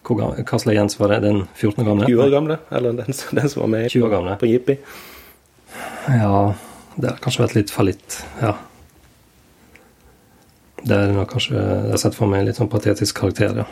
Hva 0.04 0.60
slags 0.60 0.76
Jens 0.76 1.00
var 1.00 1.16
det? 1.16 1.24
Den 1.26 1.42
14 1.56 1.82
år 1.82 1.90
gamle? 1.90 2.12
20 2.12 2.22
år 2.28 2.36
gamle, 2.36 2.60
eller 2.70 3.00
den, 3.00 3.18
den 3.40 3.50
som 3.50 3.64
var 3.64 3.74
med 3.74 4.38
på 4.40 4.52
Jippi? 4.52 4.78
Ja, 6.06 6.54
det 6.94 7.10
har 7.10 7.18
kanskje 7.24 7.48
vært 7.48 7.58
litt 7.58 7.74
fallitt, 7.74 8.20
ja. 8.44 8.54
Det 10.84 10.98
er 11.00 11.14
nok 11.16 11.30
kanskje 11.32 11.56
Jeg 11.56 11.94
har 11.94 12.02
sett 12.02 12.18
for 12.18 12.28
meg 12.28 12.42
en 12.44 12.50
litt 12.50 12.60
sånn 12.60 12.70
patetisk 12.70 13.24
karakter, 13.24 13.64
ja. 13.64 13.66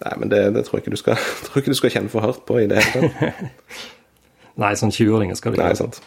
Nei, 0.00 0.14
men 0.22 0.30
det, 0.32 0.44
det 0.56 0.64
tror, 0.66 0.78
jeg 0.78 0.86
ikke 0.86 0.94
du 0.96 1.00
skal, 1.00 1.26
tror 1.46 1.62
ikke 1.62 1.74
du 1.74 1.80
skal 1.80 1.94
kjenne 1.96 2.12
for 2.12 2.24
hardt 2.24 2.46
på 2.48 2.60
i 2.62 2.68
det 2.70 2.80
hele 2.80 3.10
tatt. 3.10 3.42
Nei, 4.60 4.72
sånn 4.76 4.92
20-åringer 4.92 5.38
skal 5.38 5.54
du 5.54 5.60
ikke. 5.60 5.68
Nei, 5.68 5.78
sant. 5.78 6.00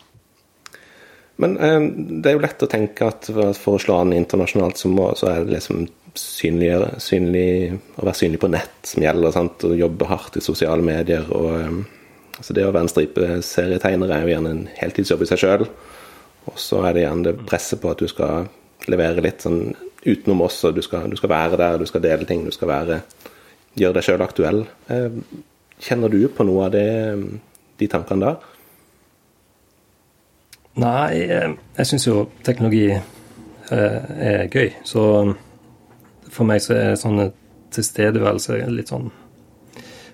Men 1.41 1.57
eh, 1.57 1.79
det 2.21 2.29
er 2.29 2.37
jo 2.37 2.43
lett 2.43 2.65
å 2.65 2.69
tenke 2.69 3.09
at 3.09 3.29
for 3.29 3.75
å 3.77 3.81
slå 3.81 3.99
an 4.01 4.13
internasjonalt, 4.15 4.79
så, 4.81 4.91
må, 4.93 5.09
så 5.17 5.31
er 5.31 5.45
det 5.45 5.55
liksom 5.57 5.85
synligere, 6.19 6.91
synlig, 7.01 7.73
å 7.97 8.05
være 8.05 8.19
synlig 8.19 8.41
på 8.43 8.51
nett 8.53 8.89
som 8.89 9.05
gjelder. 9.05 9.33
sant, 9.33 9.65
og 9.65 9.77
jobbe 9.77 10.09
hardt 10.09 10.37
i 10.37 10.45
sosiale 10.45 10.85
medier. 10.85 11.25
og 11.33 11.49
eh, 11.57 11.79
altså 12.37 12.57
Det 12.57 12.65
å 12.65 12.73
være 12.73 12.85
en 12.85 12.93
stripeserietegner 12.93 14.13
er 14.13 14.25
jo 14.25 14.33
gjerne 14.35 14.53
en 14.57 14.67
heltidsjobb 14.77 15.25
i 15.25 15.31
seg 15.31 15.41
sjøl. 15.41 15.65
Og 16.51 16.59
så 16.59 16.83
er 16.87 16.93
det 16.95 17.05
gjerne 17.05 17.29
det 17.29 17.47
presset 17.47 17.81
på 17.81 17.91
at 17.93 18.01
du 18.03 18.09
skal 18.11 18.49
levere 18.91 19.23
litt 19.23 19.43
sånn 19.45 19.73
utenom 20.03 20.43
oss, 20.43 20.59
og 20.67 20.75
du 20.75 20.83
skal, 20.83 21.07
du 21.09 21.15
skal, 21.15 21.31
være 21.31 21.59
der, 21.59 21.77
du 21.79 21.87
skal 21.87 22.03
dele 22.03 22.27
ting, 22.27 22.43
du 22.43 22.51
skal 22.51 22.67
være, 22.67 22.99
gjøre 23.79 23.97
deg 23.97 24.05
sjøl 24.05 24.23
aktuell. 24.25 24.63
Eh, 24.91 25.15
kjenner 25.83 26.11
du 26.11 26.21
på 26.31 26.45
noe 26.47 26.67
av 26.67 26.75
det, 26.75 26.87
de 27.79 27.89
tankene 27.91 28.27
der? 28.27 28.49
Nei, 30.83 31.21
eh, 31.21 31.55
jeg 31.77 31.89
syns 31.89 32.07
jo 32.07 32.27
teknologi 32.45 32.87
eh, 32.93 32.99
er 33.73 34.45
gøy. 34.49 34.73
Så 34.87 35.03
for 36.33 36.49
meg 36.49 36.63
så 36.65 36.77
er 36.77 36.99
sånn 36.99 37.21
tilstedeværelse 37.73 38.61
litt 38.73 38.93
sånn 38.93 39.09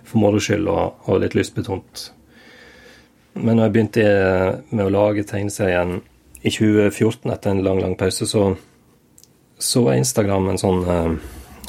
for 0.09 0.21
moro 0.23 0.39
skyld 0.41 0.67
og, 0.71 1.03
og, 1.05 1.19
litt 1.21 1.35
lystbetont. 1.37 2.09
Men 3.39 3.55
når 3.55 3.67
jeg 3.67 3.75
begynte 3.75 4.05
med 4.71 4.87
å 4.87 4.93
lage 4.93 5.27
tegneserien 5.27 5.99
i 6.41 6.49
2014 6.49 7.29
etter 7.31 7.53
en 7.53 7.63
lang, 7.63 7.79
lang 7.83 7.95
pause, 7.99 8.25
så 8.27 8.49
så 9.59 9.83
er 9.91 9.99
Instagram 9.99 10.53
en 10.53 10.59
sånn, 10.59 10.85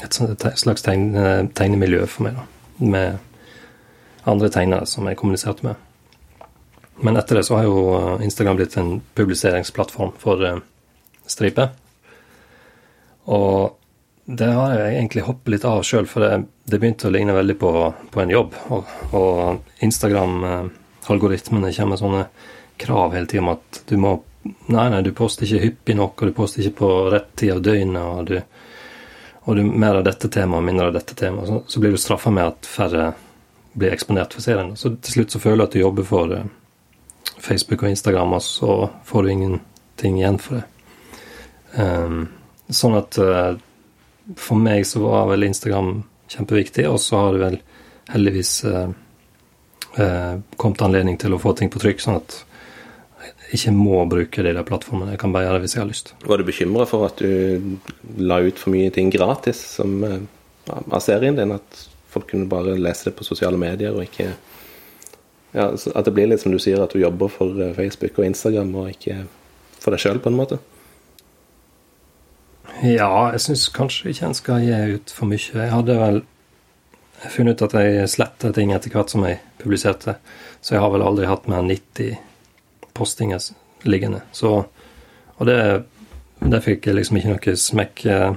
et 0.03 0.59
slags 0.59 0.85
tegne, 0.85 1.47
tegnemiljø 1.57 2.05
for 2.09 2.27
meg, 2.27 2.39
da. 2.39 2.47
Med 2.81 4.27
andre 4.29 4.49
tegnere 4.53 4.87
som 4.89 5.07
jeg 5.09 5.17
kommuniserte 5.19 5.65
med. 5.65 5.75
Men 7.01 7.17
etter 7.17 7.39
det 7.39 7.45
så 7.47 7.57
har 7.57 7.65
jo 7.65 8.17
Instagram 8.21 8.59
blitt 8.59 8.77
en 8.77 8.99
publiseringsplattform 9.17 10.13
for 10.21 10.43
stripe. 11.29 11.69
Og 13.31 13.77
det 14.25 14.49
har 14.53 14.75
jeg 14.77 14.95
egentlig 14.95 15.25
hoppet 15.25 15.55
litt 15.55 15.65
av 15.67 15.81
sjøl, 15.85 16.07
for 16.09 16.23
det, 16.23 16.45
det, 16.69 16.79
begynte 16.79 17.09
å 17.09 17.13
ligne 17.13 17.35
veldig 17.35 17.57
på, 17.59 17.71
på 18.13 18.21
en 18.21 18.33
jobb. 18.33 18.57
Og, 18.75 18.91
og 19.17 19.83
Instagram-algoritmene 19.87 21.73
kommer 21.73 21.95
med 21.95 22.01
sånne 22.03 22.25
krav 22.81 23.15
hele 23.17 23.29
tida 23.29 23.43
om 23.45 23.55
at 23.55 23.81
du 23.89 23.97
må 24.01 24.19
Nei, 24.41 24.87
nei, 24.89 25.03
du 25.05 25.11
poster 25.13 25.45
ikke 25.45 25.59
hyppig 25.61 25.93
nok, 25.99 26.17
og 26.17 26.31
du 26.31 26.33
poster 26.33 26.63
ikke 26.63 26.79
på 26.79 26.87
rett 27.13 27.27
tid 27.37 27.51
av 27.53 27.59
døgnet, 27.61 28.01
og 28.01 28.25
du, 28.25 28.39
og 29.43 29.57
du 29.57 29.63
mer 29.65 29.97
av 29.99 30.05
dette 30.05 30.29
temaet, 30.29 30.63
mindre 30.63 30.87
av 30.91 30.93
dette 30.93 31.15
temaet. 31.17 31.47
Så, 31.49 31.61
så 31.67 31.81
blir 31.81 31.93
du 31.93 31.97
straffa 31.97 32.31
med 32.33 32.51
at 32.51 32.67
færre 32.69 33.11
blir 33.73 33.93
eksponert 33.93 34.35
for 34.35 34.45
serien. 34.45 34.75
Så 34.77 34.93
til 35.01 35.15
slutt 35.15 35.33
så 35.33 35.41
føler 35.41 35.63
du 35.63 35.67
at 35.67 35.77
du 35.77 35.81
jobber 35.81 36.05
for 36.05 36.35
uh, 36.35 36.43
Facebook 37.41 37.83
og 37.83 37.89
Instagram, 37.89 38.35
og 38.37 38.43
så 38.45 38.75
får 39.07 39.23
du 39.23 39.31
ingenting 39.31 40.19
igjen 40.19 40.39
for 40.41 40.59
det. 40.59 40.67
Um, 41.71 42.27
sånn 42.69 42.97
at 42.99 43.17
uh, 43.17 43.55
for 44.37 44.59
meg 44.61 44.85
så 44.87 45.01
var 45.07 45.31
vel 45.31 45.47
Instagram 45.49 45.93
kjempeviktig, 46.31 46.85
og 46.91 46.99
så 47.01 47.25
har 47.25 47.33
det 47.33 47.43
vel 47.45 47.59
heldigvis 48.11 48.53
uh, 48.67 48.91
kommet 49.91 50.85
anledning 50.85 51.17
til 51.19 51.33
å 51.33 51.41
få 51.41 51.55
ting 51.57 51.71
på 51.71 51.81
trykk, 51.81 52.03
sånn 52.03 52.21
at 52.21 52.37
ikke 53.51 53.73
må 53.75 54.03
bruke 54.07 54.43
de 54.45 54.53
der 54.55 54.67
plattformene. 54.67 55.11
Jeg 55.15 55.21
kan 55.21 55.33
bare 55.33 55.47
gjøre 55.47 55.59
det 55.59 55.65
hvis 55.65 55.75
jeg 55.75 55.83
har 55.83 55.89
lyst. 55.89 56.13
Var 56.23 56.39
du 56.39 56.47
bekymra 56.47 56.85
for 56.87 57.07
at 57.07 57.19
du 57.19 57.79
la 58.21 58.39
ut 58.43 58.59
for 58.59 58.73
mye 58.73 58.91
ting 58.95 59.11
gratis 59.11 59.59
som, 59.75 59.97
uh, 60.03 60.21
av 60.79 61.01
serien 61.03 61.35
din? 61.35 61.51
At 61.55 61.83
folk 62.11 62.29
kunne 62.31 62.49
bare 62.51 62.77
lese 62.79 63.09
det 63.09 63.15
på 63.17 63.27
sosiale 63.27 63.59
medier 63.59 63.95
og 63.95 64.05
ikke 64.07 64.31
ja, 65.51 65.67
At 65.67 66.05
det 66.07 66.13
blir 66.15 66.29
litt 66.31 66.39
som 66.39 66.53
du 66.53 66.59
sier, 66.63 66.79
at 66.79 66.93
du 66.95 67.01
jobber 67.01 67.27
for 67.27 67.57
eh, 67.59 67.73
Facebook 67.75 68.21
og 68.21 68.23
Instagram 68.29 68.69
og 68.79 68.93
ikke 68.93 69.17
for 69.83 69.91
deg 69.91 69.99
sjøl, 69.99 70.21
på 70.23 70.31
en 70.31 70.37
måte? 70.37 70.61
Ja, 72.87 73.33
jeg 73.33 73.41
syns 73.43 73.65
kanskje 73.75 74.13
ikke 74.13 74.29
en 74.29 74.37
skal 74.37 74.63
gi 74.63 74.95
ut 74.95 75.11
for 75.11 75.27
mye. 75.27 75.43
Jeg 75.43 75.73
hadde 75.73 75.97
vel 75.99 76.21
funnet 77.35 77.59
ut 77.59 77.67
at 77.67 77.75
jeg 77.83 78.07
sletta 78.13 78.53
ting 78.55 78.71
etter 78.71 78.95
hvert 78.95 79.11
som 79.11 79.27
jeg 79.27 79.41
publiserte, 79.59 80.15
så 80.63 80.77
jeg 80.77 80.85
har 80.85 80.93
vel 80.95 81.03
aldri 81.03 81.27
hatt 81.27 81.51
mer 81.51 81.65
enn 81.65 81.73
90 81.73 82.15
postinger 82.93 83.41
liggende. 83.83 84.21
Så, 84.31 84.65
og 85.35 85.45
det, 85.47 85.83
det 86.39 86.61
fikk 86.65 86.87
jeg 86.87 86.97
liksom 86.97 87.19
ikke 87.19 87.33
noe 87.33 87.55
smekk 87.57 88.05
eh, 88.09 88.31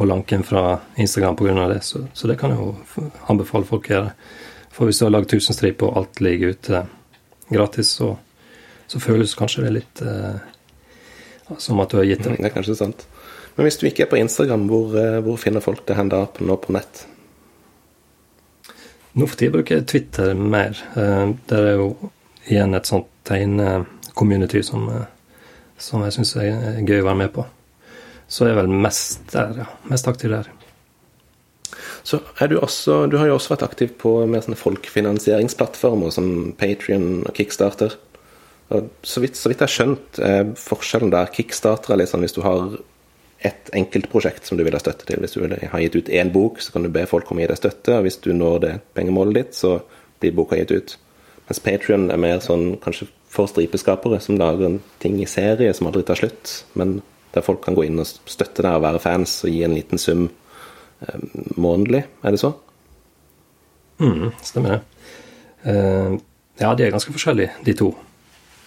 på 0.00 0.08
lanken 0.08 0.42
fra 0.46 0.78
Instagram 0.96 1.36
pga. 1.36 1.68
det, 1.68 1.82
så, 1.84 2.06
så, 2.12 2.28
det 2.28 2.38
kan 2.40 2.54
jeg 2.54 2.58
jo 2.60 3.10
anbefale 3.28 3.68
folk 3.68 3.90
å 3.90 3.94
gjøre. 3.94 4.14
For 4.70 4.88
hvis 4.88 5.00
du 5.00 5.06
har 5.06 5.14
lagd 5.14 5.32
1000 5.32 5.58
striper 5.58 5.90
og 5.90 5.98
alt 6.00 6.22
ligger 6.24 6.54
ute 6.54 6.84
gratis, 7.50 7.92
så, 7.98 8.14
så 8.86 9.02
føles 9.02 9.36
kanskje 9.38 9.66
det 9.66 9.74
litt 9.80 10.02
eh, 10.06 10.40
som 11.58 11.82
at 11.82 11.90
du 11.90 12.00
har 12.00 12.08
gitt 12.08 12.24
det. 12.24 12.38
Det 12.38 12.48
er 12.50 12.54
kanskje 12.54 12.78
sant. 12.78 13.06
Men 13.56 13.66
hvis 13.66 13.80
du 13.80 13.88
ikke 13.88 14.06
er 14.06 14.12
på 14.12 14.20
Instagram, 14.20 14.68
hvor, 14.70 14.94
eh, 14.96 15.18
hvor 15.26 15.40
finner 15.42 15.64
folk 15.64 15.82
det 15.88 15.98
hen 15.98 16.12
da 16.12 16.24
nå 16.38 16.58
på 16.62 16.74
nett? 16.76 17.04
Nå 19.18 19.26
for 19.26 19.36
tida 19.36 19.56
bruker 19.56 19.80
jeg 19.80 19.88
Twitter 19.90 20.36
mer. 20.38 20.78
Det 20.94 21.50
der 21.50 21.72
er 21.72 21.80
jo 21.80 22.10
igjen 22.46 22.76
et 22.78 22.86
sånt 22.86 23.10
tegne-community 23.30 24.62
som, 24.66 24.88
eh, 24.92 25.08
som, 25.78 26.04
jeg 26.06 26.18
syns 26.18 26.36
er 26.42 26.82
gøy 26.84 27.00
å 27.00 27.08
være 27.08 27.22
med 27.24 27.32
på. 27.34 27.46
Så 28.30 28.46
jeg 28.46 28.54
er 28.54 28.62
vel 28.62 28.82
mest 28.84 29.32
der, 29.32 29.64
ja. 29.64 29.70
Mest 29.90 30.10
aktiv 30.10 30.34
der. 30.34 30.50
Så 32.06 32.20
er 32.40 32.48
du 32.48 32.58
også 32.58 33.06
Du 33.10 33.18
har 33.18 33.26
jo 33.28 33.34
også 33.36 33.54
vært 33.54 33.66
aktiv 33.66 33.90
på 34.00 34.12
mer 34.26 34.44
sånne 34.44 34.58
folkefinansieringsplattformer 34.58 36.14
som 36.14 36.52
Patrion 36.58 37.26
og 37.26 37.34
Kickstarter. 37.36 37.96
Så 39.02 39.20
vidt, 39.20 39.36
så 39.36 39.50
vidt 39.50 39.60
jeg 39.60 39.66
har 39.66 39.74
skjønt, 39.74 40.20
er 40.22 40.52
forskjellen 40.58 41.10
der 41.10 41.32
Kickstarter 41.34 41.92
er 41.92 42.00
litt 42.00 42.12
sånn 42.12 42.22
hvis 42.22 42.36
du 42.36 42.42
har 42.46 42.78
et 43.42 43.70
enkeltprosjekt 43.74 44.46
som 44.46 44.58
du 44.58 44.64
vil 44.66 44.76
ha 44.76 44.80
støtte 44.82 45.08
til. 45.08 45.20
Hvis 45.24 45.34
du 45.34 45.42
har 45.48 45.82
gitt 45.82 45.96
ut 45.96 46.12
én 46.12 46.30
bok, 46.32 46.60
så 46.60 46.74
kan 46.74 46.84
du 46.84 46.92
be 46.92 47.06
folk 47.08 47.30
om 47.30 47.40
å 47.40 47.44
gi 47.44 47.48
deg 47.50 47.60
støtte. 47.60 47.96
Og 47.96 48.06
hvis 48.06 48.20
du 48.22 48.30
når 48.36 48.58
det 48.64 48.74
pengemålet 48.96 49.38
ditt, 49.38 49.56
så 49.58 49.78
blir 50.20 50.36
boka 50.36 50.58
gitt 50.60 50.74
ut. 50.74 50.96
Mens 51.48 51.62
Patrion 51.64 52.10
er 52.12 52.20
mer 52.20 52.42
sånn 52.44 52.76
kanskje 52.84 53.08
for 53.30 53.50
stripeskapere 53.50 54.18
som 54.22 54.38
lager 54.40 54.66
en 54.66 54.80
ting 55.02 55.20
i 55.22 55.28
serie 55.30 55.74
som 55.76 55.86
aldri 55.86 56.02
tar 56.06 56.18
slutt, 56.18 56.54
men 56.78 56.98
der 57.30 57.44
folk 57.46 57.62
kan 57.62 57.76
gå 57.78 57.84
inn 57.86 58.00
og 58.02 58.08
støtte 58.08 58.64
deg 58.64 58.74
og 58.74 58.82
være 58.82 59.02
fans 59.02 59.36
og 59.46 59.52
gi 59.52 59.62
en 59.62 59.76
liten 59.76 60.02
sum 60.02 60.26
eh, 61.06 61.20
månedlig. 61.54 62.02
Er 62.26 62.34
det 62.34 62.42
så? 62.42 62.54
mm, 64.00 64.30
stemmer 64.42 64.70
det. 64.70 64.80
Uh, 65.64 66.16
ja, 66.60 66.74
de 66.74 66.86
er 66.86 66.94
ganske 66.94 67.12
forskjellige, 67.12 67.52
de 67.64 67.74
to. 67.76 67.90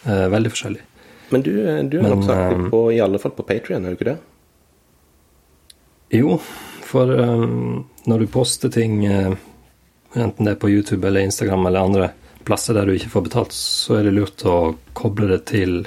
Uh, 0.06 0.28
veldig 0.32 0.52
forskjellige. 0.54 0.86
Men 1.34 1.42
du, 1.42 1.54
eh, 1.66 1.80
du 1.90 1.98
er 1.98 2.06
nokså 2.06 2.30
nok 2.30 2.44
aktiv 2.44 2.70
på, 2.70 2.82
i 2.94 3.02
alle 3.02 3.20
fall 3.22 3.34
på 3.34 3.46
Patrion, 3.48 3.86
er 3.86 3.94
du 3.94 3.98
ikke 3.98 4.12
det? 4.12 4.18
Jo, 6.14 6.38
for 6.86 7.10
um, 7.10 7.88
når 8.06 8.22
du 8.22 8.28
poster 8.30 8.70
ting, 8.74 9.00
uh, 9.10 9.34
enten 10.14 10.46
det 10.46 10.54
er 10.54 10.62
på 10.62 10.70
YouTube 10.70 11.08
eller 11.08 11.26
Instagram 11.26 11.66
eller 11.70 11.88
andre 11.90 12.12
plasser 12.46 12.78
der 12.78 12.88
du 12.88 12.96
ikke 12.96 13.12
får 13.14 13.28
betalt, 13.28 13.56
så 13.56 14.00
er 14.00 14.08
det 14.08 14.16
lurt 14.16 14.44
å 14.48 14.76
koble 14.98 15.30
det 15.32 15.44
til 15.52 15.84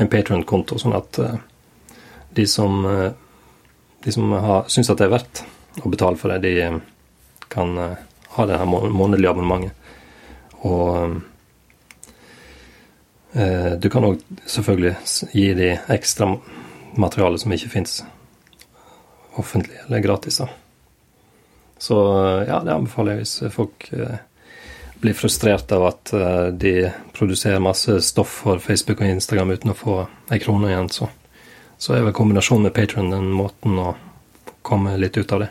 en 0.00 0.08
Patron-konto, 0.10 0.78
sånn 0.80 0.96
at 0.96 1.18
uh, 1.20 1.34
de 2.36 2.46
som, 2.48 2.84
uh, 2.86 3.10
de 4.04 4.14
som 4.14 4.32
syns 4.70 4.92
at 4.92 5.00
det 5.00 5.08
er 5.08 5.16
verdt 5.16 5.42
å 5.84 5.90
betale 5.92 6.20
for 6.20 6.32
det, 6.32 6.40
de 6.46 6.68
uh, 6.76 6.78
kan 7.50 7.74
ha 8.36 8.46
det 8.46 8.60
her 8.60 8.68
månedlige 8.70 9.32
abonnementet. 9.32 9.74
Og 10.62 11.16
du 13.80 13.86
kan 13.90 14.04
òg 14.06 14.20
selvfølgelig 14.46 14.92
gi 15.34 15.48
de 15.58 15.68
ekstra 15.90 16.28
materiale 17.00 17.40
som 17.42 17.54
ikke 17.54 17.72
fins 17.72 17.96
offentlig 19.40 19.80
eller 19.86 20.04
gratis. 20.04 20.38
Så 21.78 21.98
ja, 22.46 22.60
det 22.62 22.74
anbefaler 22.76 23.16
jeg 23.16 23.24
hvis 23.24 23.34
folk 23.56 23.88
blir 25.00 25.14
frustrert 25.14 25.72
av 25.72 25.86
at 25.86 26.12
uh, 26.12 26.46
de 26.46 26.90
produserer 27.12 27.60
masse 27.60 28.00
stoff 28.02 28.42
for 28.44 28.58
Facebook 28.58 29.00
og 29.00 29.08
Instagram 29.08 29.54
uten 29.56 29.72
å 29.72 29.76
få 29.76 29.96
ei 30.30 30.40
krone 30.42 30.70
igjen, 30.70 30.90
så, 30.92 31.08
så 31.80 31.96
er 31.96 32.04
vel 32.04 32.16
kombinasjonen 32.16 32.68
med 32.68 32.74
Patron 32.76 33.12
den 33.12 33.30
måten 33.32 33.78
å 33.80 33.94
komme 34.66 34.96
litt 35.00 35.16
ut 35.16 35.32
av 35.32 35.46
det. 35.46 35.50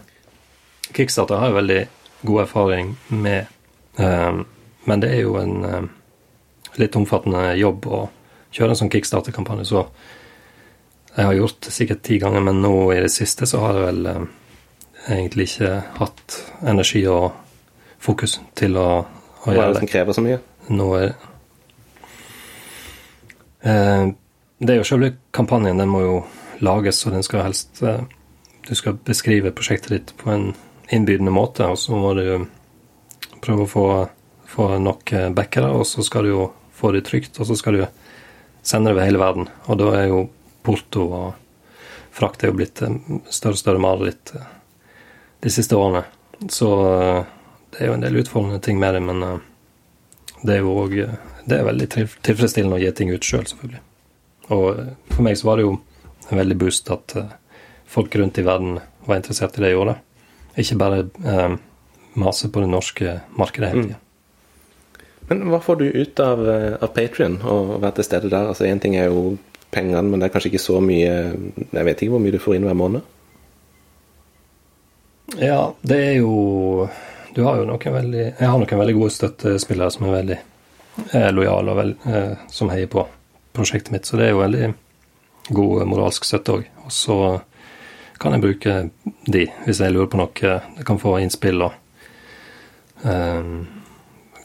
Kickstarter 0.93 1.41
har 1.41 1.51
jo 1.51 1.59
veldig 1.59 1.81
god 2.29 2.43
erfaring 2.45 2.93
med, 3.07 3.49
uh, 3.97 4.41
men 4.85 5.03
det 5.03 5.11
er 5.15 5.25
jo 5.25 5.35
en 5.41 5.65
uh, 5.65 5.81
litt 6.77 6.95
omfattende 6.99 7.55
jobb 7.57 7.89
å 7.89 8.05
kjøre 8.53 8.73
en 8.73 8.83
sånn 8.83 8.93
kickstarter-kampanje, 8.93 9.65
så 9.65 9.85
jeg 11.15 11.25
har 11.25 11.35
gjort 11.35 11.63
det 11.65 11.73
sikkert 11.73 12.05
ti 12.05 12.19
ganger, 12.21 12.43
men 12.45 12.61
nå 12.61 12.73
i 12.93 13.01
det 13.01 13.11
siste 13.11 13.49
så 13.49 13.63
har 13.63 13.75
jeg 13.75 13.87
vel 13.89 14.27
egentlig 15.09 15.47
ikke 15.49 15.71
hatt 15.97 16.35
energi 16.69 17.01
og 17.09 17.31
fokus 17.99 18.37
til 18.55 18.77
å 18.79 18.89
hva 19.43 19.55
er 19.55 19.73
det 19.73 19.81
som 19.81 19.89
krever 19.89 20.15
så 20.15 20.23
mye? 20.23 20.39
Nå 20.69 20.87
er 20.99 21.09
eh, 23.63 24.05
Det 24.59 24.73
er 24.73 24.79
jo 24.81 24.87
selve 24.87 25.13
kampanjen. 25.35 25.79
Den 25.79 25.91
må 25.91 26.03
jo 26.03 26.15
lages, 26.59 27.05
og 27.05 27.15
den 27.15 27.23
skal 27.23 27.45
helst 27.47 27.81
eh, 27.83 28.03
Du 28.67 28.75
skal 28.75 28.99
beskrive 29.05 29.53
prosjektet 29.55 29.95
ditt 29.95 30.15
på 30.19 30.31
en 30.33 30.51
innbydende 30.89 31.31
måte, 31.31 31.67
og 31.69 31.77
så 31.77 31.95
må 31.95 32.13
du 32.17 32.47
prøve 33.43 33.65
å 33.65 33.69
få, 33.69 33.85
få 34.49 34.69
nok 34.81 35.13
eh, 35.13 35.29
backere, 35.33 35.71
og 35.71 35.85
så 35.87 36.03
skal 36.05 36.25
du 36.25 36.33
jo 36.33 36.47
få 36.75 36.93
det 36.95 37.05
trygt, 37.07 37.39
og 37.39 37.47
så 37.47 37.57
skal 37.59 37.77
du 37.77 37.85
sende 38.61 38.89
det 38.89 38.97
over 38.97 39.07
hele 39.07 39.21
verden. 39.21 39.49
Og 39.67 39.79
da 39.79 39.91
er 39.99 40.09
jo 40.09 40.23
porto 40.65 41.05
og 41.07 41.27
frakt 42.15 42.43
er 42.43 42.51
jo 42.51 42.59
blitt 42.59 42.81
eh, 42.85 42.95
større 43.29 43.57
og 43.57 43.61
større 43.61 43.83
mareritt 43.83 44.33
eh, 44.35 44.47
de 45.45 45.53
siste 45.53 45.77
årene. 45.77 46.03
Så 46.51 46.69
det 47.79 47.85
er 47.85 47.93
jo 47.93 47.95
en 47.95 48.01
del 48.03 48.19
utfordrende 48.19 48.59
ting 48.59 48.79
med 48.79 48.97
det, 48.97 48.99
men 49.07 49.23
uh, 49.23 49.37
det 50.41 50.57
er 50.57 50.65
jo 50.65 50.73
òg 50.81 50.97
eh, 50.99 51.13
Det 51.47 51.55
er 51.55 51.65
veldig 51.65 51.85
tilfredsstillende 52.27 52.75
å 52.75 52.81
gi 52.81 52.89
ting 52.91 53.13
ut 53.13 53.23
sjøl, 53.23 53.45
selv, 53.47 53.53
selvfølgelig. 53.53 53.79
Og 54.51 54.65
uh, 54.75 54.89
for 55.13 55.23
meg 55.23 55.37
så 55.39 55.47
var 55.47 55.59
det 55.59 55.63
jo 55.63 55.77
en 56.29 56.41
veldig 56.41 56.57
boost 56.59 56.91
at 56.91 57.15
folk 57.89 58.15
rundt 58.19 58.37
i 58.37 58.45
verden 58.45 58.81
var 59.07 59.17
interessert 59.17 59.55
i 59.57 59.63
det 59.63 59.71
jeg 59.71 59.79
gjorde. 59.79 59.95
Ikke 60.59 60.77
bare 60.77 60.99
mase 62.19 62.51
på 62.51 62.61
det 62.61 62.69
norske 62.69 63.15
markedet 63.39 63.71
hele 63.71 63.85
tida. 63.87 63.97
Mm. 63.97 64.05
Men 65.31 65.41
hva 65.49 65.61
får 65.63 65.79
du 65.79 65.87
ut 65.87 66.21
av, 66.21 66.43
av 66.83 66.91
Patrion 66.93 67.39
og 67.41 67.79
være 67.79 67.95
til 67.97 68.09
stede 68.09 68.29
der? 68.29 68.51
Altså 68.51 68.67
Én 68.67 68.83
ting 68.83 68.97
er 68.99 69.09
jo 69.09 69.39
pengene, 69.73 70.03
men 70.05 70.19
det 70.19 70.27
er 70.27 70.35
kanskje 70.35 70.51
ikke 70.51 70.61
så 70.61 70.77
mye 70.83 71.13
Jeg 71.71 71.87
vet 71.87 72.01
ikke 72.03 72.13
hvor 72.13 72.21
mye 72.21 72.35
du 72.35 72.41
får 72.43 72.59
inn 72.59 72.67
hver 72.69 72.77
måned? 72.77 73.15
Ja, 75.37 75.71
det 75.85 75.97
er 76.11 76.15
jo 76.19 76.89
du 77.39 77.45
har 77.47 77.55
jo 77.55 77.67
noen 77.69 77.93
veldig 77.95 78.23
Jeg 78.25 78.47
har 78.51 78.59
noen 78.59 78.81
veldig 78.81 78.93
gode 78.97 79.13
støttespillere 79.15 79.93
som 79.95 80.09
er 80.09 80.15
veldig 80.17 80.37
eh, 81.15 81.29
lojale 81.31 81.71
og 81.71 81.77
veld, 81.77 82.07
eh, 82.11 82.33
som 82.51 82.71
heier 82.73 82.89
på 82.91 83.05
prosjektet 83.55 83.93
mitt, 83.95 84.09
så 84.09 84.19
det 84.19 84.25
er 84.25 84.33
jo 84.33 84.41
veldig 84.41 84.71
god 85.55 85.85
moralsk 85.87 86.27
støtte 86.27 86.57
òg. 86.57 86.65
Og 86.83 86.91
så 86.91 87.15
kan 88.19 88.35
jeg 88.35 88.43
bruke 88.43 88.75
de 89.31 89.45
hvis 89.63 89.79
jeg 89.79 89.95
lurer 89.95 90.11
på 90.11 90.19
noe. 90.19 90.51
Jeg 90.81 90.85
kan 90.89 90.99
få 90.99 91.15
innspill 91.23 91.63
og 91.63 93.07
eh, 93.07 93.55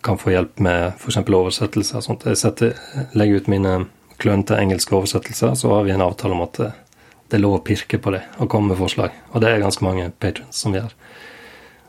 kan 0.06 0.22
få 0.22 0.36
hjelp 0.36 0.62
med 0.62 0.94
f.eks. 0.94 1.18
oversettelser 1.26 1.98
og 1.98 2.06
sånt. 2.06 2.30
Jeg 2.30 2.38
setter, 2.44 2.78
legger 3.18 3.42
ut 3.42 3.50
mine 3.50 3.76
klønete 4.22 4.62
engelske 4.62 4.94
oversettelser, 4.94 5.58
så 5.58 5.74
har 5.74 5.82
vi 5.88 5.96
en 5.96 6.06
avtale 6.06 6.38
om 6.38 6.46
at 6.46 6.62
det 6.62 7.40
er 7.40 7.42
lov 7.42 7.58
å 7.58 7.64
pirke 7.66 7.98
på 7.98 8.14
det 8.14 8.22
og 8.38 8.52
komme 8.54 8.70
med 8.70 8.78
forslag. 8.78 9.18
Og 9.34 9.42
det 9.42 9.50
er 9.50 9.64
ganske 9.66 9.82
mange 9.82 10.12
patrons 10.22 10.62
som 10.62 10.78
gjør. 10.78 10.94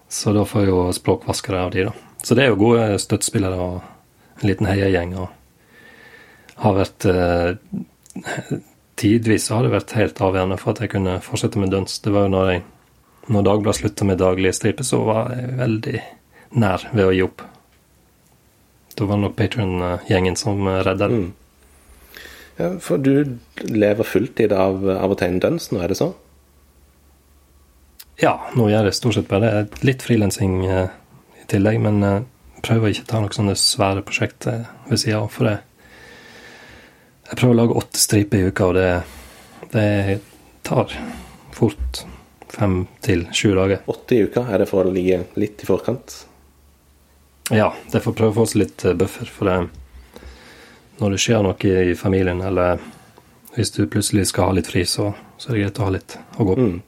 Så 0.10 0.34
da 0.36 0.46
får 0.48 0.66
jeg 0.66 0.72
jo 0.72 0.84
språkvaskere 0.96 1.64
av 1.66 1.74
de, 1.74 1.88
da. 1.90 1.94
Så 2.26 2.38
det 2.38 2.46
er 2.46 2.54
jo 2.54 2.62
gode 2.62 3.00
støttespillere 3.02 3.58
og 3.62 4.42
en 4.42 4.50
liten 4.50 4.70
heiagjeng. 4.70 5.16
Og 5.22 6.62
har 6.64 6.78
vært 6.78 7.08
eh, 7.10 7.56
Tidvis 8.96 9.50
har 9.52 9.66
det 9.66 9.74
vært 9.74 9.92
helt 9.98 10.20
avgjørende 10.24 10.56
for 10.62 10.72
at 10.72 10.86
jeg 10.86 10.94
kunne 10.94 11.18
fortsette 11.24 11.60
med 11.60 11.74
døns. 11.74 11.98
Det 12.00 12.14
var 12.16 12.26
jo 12.26 12.32
når, 12.32 12.52
jeg, 12.54 12.62
når 13.28 13.48
Dagbladet 13.50 13.80
slutta 13.82 14.08
med 14.08 14.22
daglige 14.22 14.56
striper, 14.56 14.88
så 14.88 15.02
var 15.04 15.34
jeg 15.36 15.58
veldig 15.60 15.96
nær 16.64 16.86
ved 16.94 17.04
å 17.04 17.12
gi 17.12 17.26
opp. 17.26 17.44
Da 18.96 19.08
var 19.10 19.20
det 19.20 19.26
nok 19.26 19.36
Patrion-gjengen 19.36 20.40
som 20.40 20.64
redda 20.64 21.10
det. 21.12 21.20
Mm. 21.26 22.22
Ja, 22.56 22.70
for 22.80 23.04
du 23.04 23.36
lever 23.68 24.08
fulltid 24.08 24.56
av, 24.56 24.88
av 24.96 25.12
å 25.12 25.20
tegne 25.20 25.44
døns 25.44 25.68
nå, 25.74 25.82
er 25.84 25.92
det 25.92 26.00
så? 26.00 26.14
Ja, 28.22 28.38
nå 28.56 28.70
gjør 28.72 28.88
jeg 28.88 28.96
stort 28.96 29.18
sett 29.18 29.28
bare 29.28 29.50
det. 29.50 29.82
Litt 29.88 30.04
frilansing 30.06 30.62
eh, 30.66 30.94
i 31.42 31.48
tillegg, 31.52 31.82
men 31.84 32.04
eh, 32.06 32.22
prøver 32.64 32.94
ikke 32.94 33.06
å 33.06 33.10
ta 33.10 33.22
noen 33.22 33.36
sånne 33.36 33.56
svære 33.60 34.04
prosjekter 34.08 34.64
ved 34.88 35.02
sida 35.02 35.20
av. 35.22 35.32
For 35.34 35.50
jeg, 35.50 35.60
jeg 37.30 37.40
prøver 37.42 37.56
å 37.56 37.60
lage 37.60 37.80
åtte 37.82 38.02
striper 38.02 38.40
i 38.40 38.52
uka, 38.52 38.70
og 38.70 38.78
det, 38.80 39.74
det 39.76 40.20
tar 40.66 40.96
fort 41.56 42.06
fem 42.56 42.86
til 43.04 43.28
sju 43.36 43.52
dager. 43.58 43.84
Åtte 43.92 44.16
i 44.16 44.24
uka, 44.30 44.46
er 44.48 44.64
det 44.64 44.70
for 44.72 44.88
å 44.88 44.96
ligge 44.96 45.26
litt 45.42 45.66
i 45.66 45.68
forkant? 45.68 46.22
Ja, 47.54 47.74
det 47.92 48.00
er 48.00 48.02
for 48.02 48.16
å 48.16 48.18
prøve 48.18 48.34
å 48.34 48.40
få 48.40 48.48
oss 48.48 48.58
litt 48.58 48.88
eh, 48.88 48.96
buffer. 48.98 49.28
For 49.30 49.52
det, 49.52 50.24
når 51.04 51.18
det 51.18 51.22
skjer 51.22 51.44
noe 51.44 51.78
i 51.92 51.96
familien, 52.00 52.42
eller 52.48 52.80
hvis 53.56 53.76
du 53.76 53.86
plutselig 53.92 54.30
skal 54.32 54.50
ha 54.50 54.56
litt 54.58 54.72
fri, 54.72 54.88
så, 54.88 55.12
så 55.38 55.52
er 55.52 55.58
det 55.58 55.66
greit 55.66 55.80
å 55.80 55.90
ha 55.90 55.96
litt 56.00 56.22
å 56.40 56.48
gå 56.48 56.56
på. 56.56 56.68
Mm. 56.72 56.84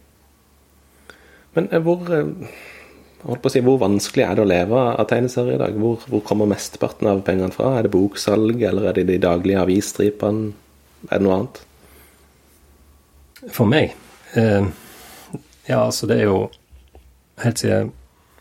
Men 1.58 1.70
eh, 1.74 1.82
hvor 1.84 2.06
eh, 2.14 2.56
holdt 3.26 3.44
på 3.44 3.50
å 3.50 3.54
si, 3.54 3.64
Hvor 3.66 3.80
vanskelig 3.82 4.26
er 4.26 4.38
det 4.38 4.46
å 4.46 4.50
leve 4.50 4.84
av 4.94 5.08
tegneserier 5.10 5.58
i 5.58 5.62
dag? 5.64 5.78
Hvor, 5.82 6.04
hvor 6.10 6.24
kommer 6.26 6.50
mesteparten 6.50 7.10
av 7.10 7.24
pengene 7.28 7.54
fra? 7.56 7.74
Er 7.78 7.88
det 7.88 7.94
boksalg, 7.96 8.62
eller 8.62 8.90
er 8.90 9.00
det 9.00 9.08
de 9.10 9.22
daglige 9.26 9.64
avisstripene? 9.66 10.52
Er 11.10 11.18
det 11.18 11.26
noe 11.26 11.40
annet? 11.40 11.62
For 13.54 13.70
meg 13.70 13.94
eh, 14.40 14.70
Ja, 15.68 15.84
altså, 15.84 16.08
det 16.10 16.22
er 16.22 16.30
jo 16.30 16.48
Helt 17.44 17.62
siden 17.62 17.92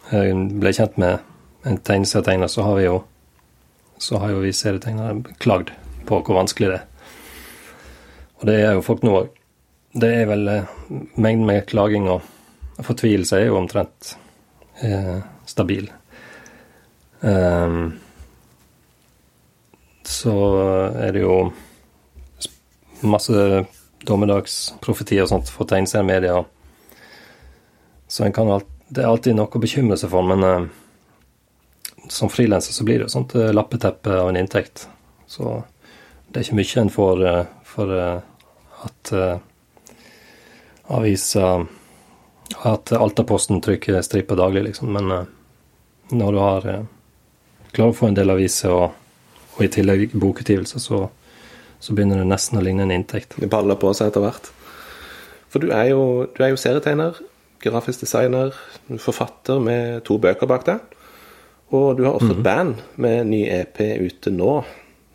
jeg 0.06 0.36
ble 0.62 0.70
kjent 0.72 0.94
med 1.02 1.66
en 1.66 1.76
tegneserietegner, 1.82 2.46
så 2.48 2.62
har 2.62 2.76
vi 2.78 2.84
jo 2.84 3.00
så 3.98 4.20
har 4.22 4.30
jo 4.30 4.42
vi 4.44 4.52
serietegnere 4.54 5.34
klagd 5.42 5.72
på 6.06 6.20
hvor 6.20 6.36
vanskelig 6.36 6.68
det 6.70 6.76
er. 6.78 6.84
Og 8.38 8.46
det 8.48 8.56
er 8.60 8.76
jo 8.76 8.84
folk 8.84 9.04
nå 9.04 9.14
òg. 9.18 9.30
Det 9.96 10.10
er 10.20 10.28
vel 10.28 10.48
eh, 10.52 10.72
Mengden 11.16 11.46
med 11.48 11.66
klaging 11.70 12.08
og 12.12 12.24
fortvilelse 12.84 13.38
er 13.38 13.48
jo 13.48 13.58
omtrent 13.58 14.16
eh, 14.82 15.18
stabil. 15.48 15.88
Um, 17.20 17.94
så 20.06 20.34
er 21.00 21.12
det 21.16 21.22
jo 21.24 21.38
masse 23.06 23.64
dommedagsprofetier 24.06 25.24
og 25.24 25.32
sånt 25.32 25.50
for 25.50 25.68
tegneseriemedia. 25.68 26.42
Så 28.08 28.24
en 28.24 28.34
kan 28.36 28.50
alt, 28.52 28.68
det 28.88 29.02
er 29.02 29.10
alltid 29.10 29.34
noe 29.34 29.50
å 29.50 29.62
bekymre 29.62 29.98
seg 29.98 30.12
for, 30.12 30.26
men 30.26 30.44
eh, 30.46 30.68
som 32.12 32.30
frilanser 32.30 32.76
så 32.76 32.86
blir 32.86 33.00
det 33.00 33.08
jo 33.08 33.14
sånt 33.16 33.34
eh, 33.34 33.54
lappeteppe 33.54 34.20
av 34.20 34.30
en 34.30 34.38
inntekt. 34.38 34.86
Så 35.26 35.58
det 36.28 36.38
er 36.38 36.46
ikke 36.46 36.60
mye 36.60 36.82
en 36.84 36.92
får 36.92 37.24
uh, 37.24 37.42
for 37.66 37.92
at 38.86 39.10
aviser 40.92 41.64
at 42.66 42.92
Altaposten 42.92 43.60
trykker 43.60 44.02
striper 44.02 44.36
daglig, 44.36 44.62
liksom. 44.68 44.92
Men 44.92 45.12
uh, 45.12 45.24
når 46.14 46.32
du 46.32 46.38
har 46.38 46.68
uh, 46.68 46.84
klarer 47.72 47.92
å 47.92 47.96
få 47.96 48.10
en 48.10 48.18
del 48.18 48.32
aviser 48.32 48.72
og, 48.74 48.96
og 49.56 49.62
i 49.64 49.70
tillegg 49.72 50.14
bokutgivelser, 50.16 50.82
så, 50.82 51.06
så, 51.78 51.94
begynner 51.94 52.22
det 52.22 52.28
nesten 52.30 52.60
å 52.60 52.64
ligne 52.64 52.86
en 52.86 52.94
inntekt. 52.94 53.36
Det 53.40 53.50
baller 53.52 53.78
på 53.80 53.92
seg 53.96 54.10
etter 54.10 54.24
hvert. 54.24 54.50
For 55.52 55.62
du 55.62 55.72
er 55.74 55.90
jo, 55.92 56.26
du 56.36 56.42
er 56.44 56.52
jo 56.52 56.60
serietegner, 56.60 57.18
grafisk 57.62 58.04
designer, 58.04 58.54
forfatter 59.02 59.60
med 59.62 60.04
to 60.06 60.18
bøker 60.22 60.48
bak 60.50 60.66
deg. 60.68 60.96
Og 61.74 61.96
du 61.98 62.04
har 62.04 62.14
også 62.14 62.26
mm 62.26 62.30
-hmm. 62.30 62.38
et 62.38 62.38
mhm. 62.38 62.44
band 62.44 62.74
med 62.96 63.26
ny 63.26 63.42
EP 63.50 63.80
ute 63.80 64.30
nå. 64.30 64.64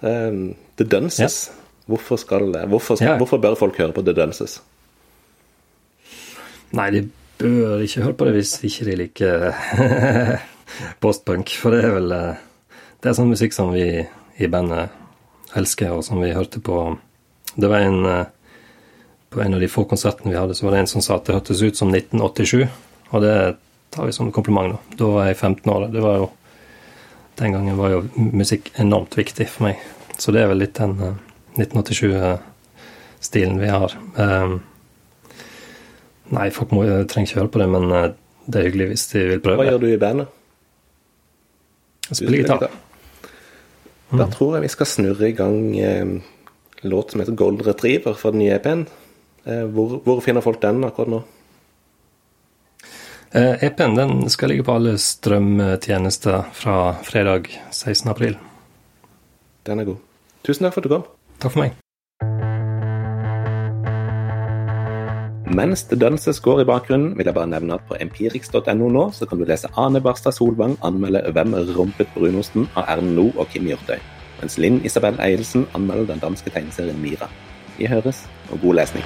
Um, 0.01 0.55
The 0.77 0.83
Dunces. 0.83 1.47
Ja. 1.47 1.55
Hvorfor, 1.85 2.15
skal, 2.15 2.67
hvorfor, 2.67 2.95
skal, 2.95 3.07
ja. 3.07 3.17
hvorfor 3.17 3.37
bør 3.37 3.55
folk 3.55 3.77
høre 3.77 3.91
på 3.91 4.01
The 4.01 4.13
Dunces? 4.13 4.61
Nei, 6.71 6.89
de 6.91 7.09
bør 7.41 7.81
ikke 7.83 8.03
høre 8.05 8.17
på 8.17 8.27
det 8.27 8.33
hvis 8.37 8.53
ikke 8.67 8.87
de 8.87 8.97
liker 8.99 9.45
postpunk. 11.03 11.53
For 11.59 11.75
det 11.75 11.83
er 11.85 11.95
vel 11.95 12.15
eh, 12.15 12.41
Det 13.01 13.09
er 13.09 13.17
sånn 13.17 13.31
musikk 13.31 13.55
som 13.55 13.71
vi 13.73 13.85
i 14.41 14.49
bandet 14.51 14.91
elsker, 15.57 15.91
og 15.91 16.05
som 16.05 16.21
vi 16.21 16.35
hørte 16.35 16.61
på 16.63 16.75
Det 17.55 17.69
var 17.69 17.85
en 17.85 18.05
eh, 18.05 18.25
På 19.29 19.41
en 19.41 19.55
av 19.55 19.63
de 19.63 19.71
få 19.71 19.85
konsertene 19.87 20.33
vi 20.33 20.39
hadde, 20.39 20.55
så 20.55 20.65
var 20.65 20.75
det 20.75 20.83
en 20.83 20.91
som 20.91 21.03
sa 21.03 21.15
at 21.15 21.25
det 21.25 21.37
hørtes 21.37 21.63
ut 21.63 21.77
som 21.79 21.93
1987. 21.93 22.67
Og 23.11 23.21
det 23.23 23.35
tar 23.91 24.05
vi 24.05 24.11
som 24.11 24.31
kompliment 24.31 24.73
nå. 24.73 24.79
Da 24.99 25.07
var 25.07 25.29
jeg 25.29 25.37
15 25.37 25.71
år. 25.71 25.87
Det 25.93 26.01
var 26.03 26.17
jo 26.19 26.29
Den 27.39 27.53
gangen 27.55 27.77
var 27.77 27.89
jo 27.89 28.01
musikk 28.13 28.71
enormt 28.75 29.17
viktig 29.17 29.47
for 29.49 29.63
meg. 29.69 29.79
Så 30.19 30.31
det 30.35 30.41
er 30.43 30.47
vel 30.51 30.61
litt 30.61 30.75
den 30.75 31.17
1987-stilen 31.55 33.55
eh, 33.55 33.61
vi 33.63 33.69
har. 33.71 33.95
Um, 34.19 34.59
Nei, 36.31 36.47
folk 36.55 36.71
må, 36.75 36.85
trenger 37.11 37.29
ikke 37.29 37.41
høre 37.41 37.51
på 37.51 37.61
det, 37.61 37.67
men 37.73 37.89
eh, 37.95 38.11
det 38.47 38.59
er 38.59 38.69
hyggelig 38.69 38.87
hvis 38.93 39.09
de 39.11 39.25
vil 39.33 39.43
prøve. 39.43 39.59
Hva 39.61 39.73
gjør 39.73 39.83
du 39.83 39.89
i 39.91 39.99
bandet? 40.01 40.37
Jeg 42.09 42.19
spiller 42.21 42.41
gitar. 42.43 42.79
Da 44.11 44.25
mm. 44.25 44.31
tror 44.33 44.55
jeg 44.57 44.65
vi 44.65 44.71
skal 44.73 44.89
snurre 44.91 45.29
i 45.29 45.35
gang 45.35 45.59
eh, 45.79 46.15
låt 46.81 47.13
som 47.13 47.21
heter 47.23 47.37
Gold 47.39 47.61
Retriever 47.67 48.17
fra 48.19 48.33
den 48.33 48.43
nye 48.43 48.55
EP-en. 48.57 48.87
Eh, 49.45 49.63
hvor, 49.71 50.01
hvor, 50.05 50.19
finner 50.23 50.43
folk 50.43 50.59
den 50.63 50.83
akkurat 50.87 51.13
nå? 51.13 51.21
Eh, 53.31 53.63
EP-en 53.67 53.95
den 53.95 54.29
skal 54.33 54.51
ligge 54.51 54.65
på 54.67 54.75
alle 54.75 54.97
strømtjenester 54.99 56.51
fra 56.57 56.77
fredag 57.07 57.47
16.4. 57.71 58.35
Den 59.69 59.79
er 59.79 59.93
god. 59.93 60.03
Tusen 60.43 60.67
takk 60.67 60.75
for 60.75 60.83
at 60.83 60.89
du 60.89 60.95
kom. 60.97 61.07
Takk 61.39 61.55
for 61.55 61.63
meg. 61.63 61.79
Mens 65.51 65.81
det 65.83 65.97
danses 65.99 66.39
går 66.39 66.61
i 66.61 66.65
bakgrunnen, 66.69 67.17
vil 67.17 67.27
jeg 67.27 67.35
bare 67.35 67.49
nevne 67.51 67.75
at 67.75 67.83
på 67.89 67.97
empirix.no 67.99 68.87
nå 68.87 69.03
så 69.11 69.27
kan 69.27 69.41
du 69.41 69.43
lese 69.49 69.67
Ane 69.75 69.99
Barstad 69.99 70.31
Solvang 70.37 70.77
anmelde 70.79 71.25
'Hvem 71.27 71.55
rumpet 71.75 72.07
brunosten' 72.15 72.69
av 72.75 72.87
Erlend 72.87 73.15
Loe 73.19 73.33
og 73.35 73.51
Kim 73.51 73.67
Hjortøy, 73.67 73.99
mens 74.39 74.57
Linn 74.57 74.79
Isabel 74.85 75.19
Eielsen 75.19 75.67
anmelder 75.75 76.13
den 76.13 76.23
danske 76.23 76.49
tegneserien 76.49 77.01
Mira. 77.01 77.27
Vi 77.77 77.85
høres, 77.85 78.27
og 78.51 78.61
god 78.61 78.75
lesning. 78.75 79.03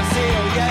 Just 0.00 0.14
see 0.14 0.20
you, 0.22 0.56
yeah. 0.56 0.69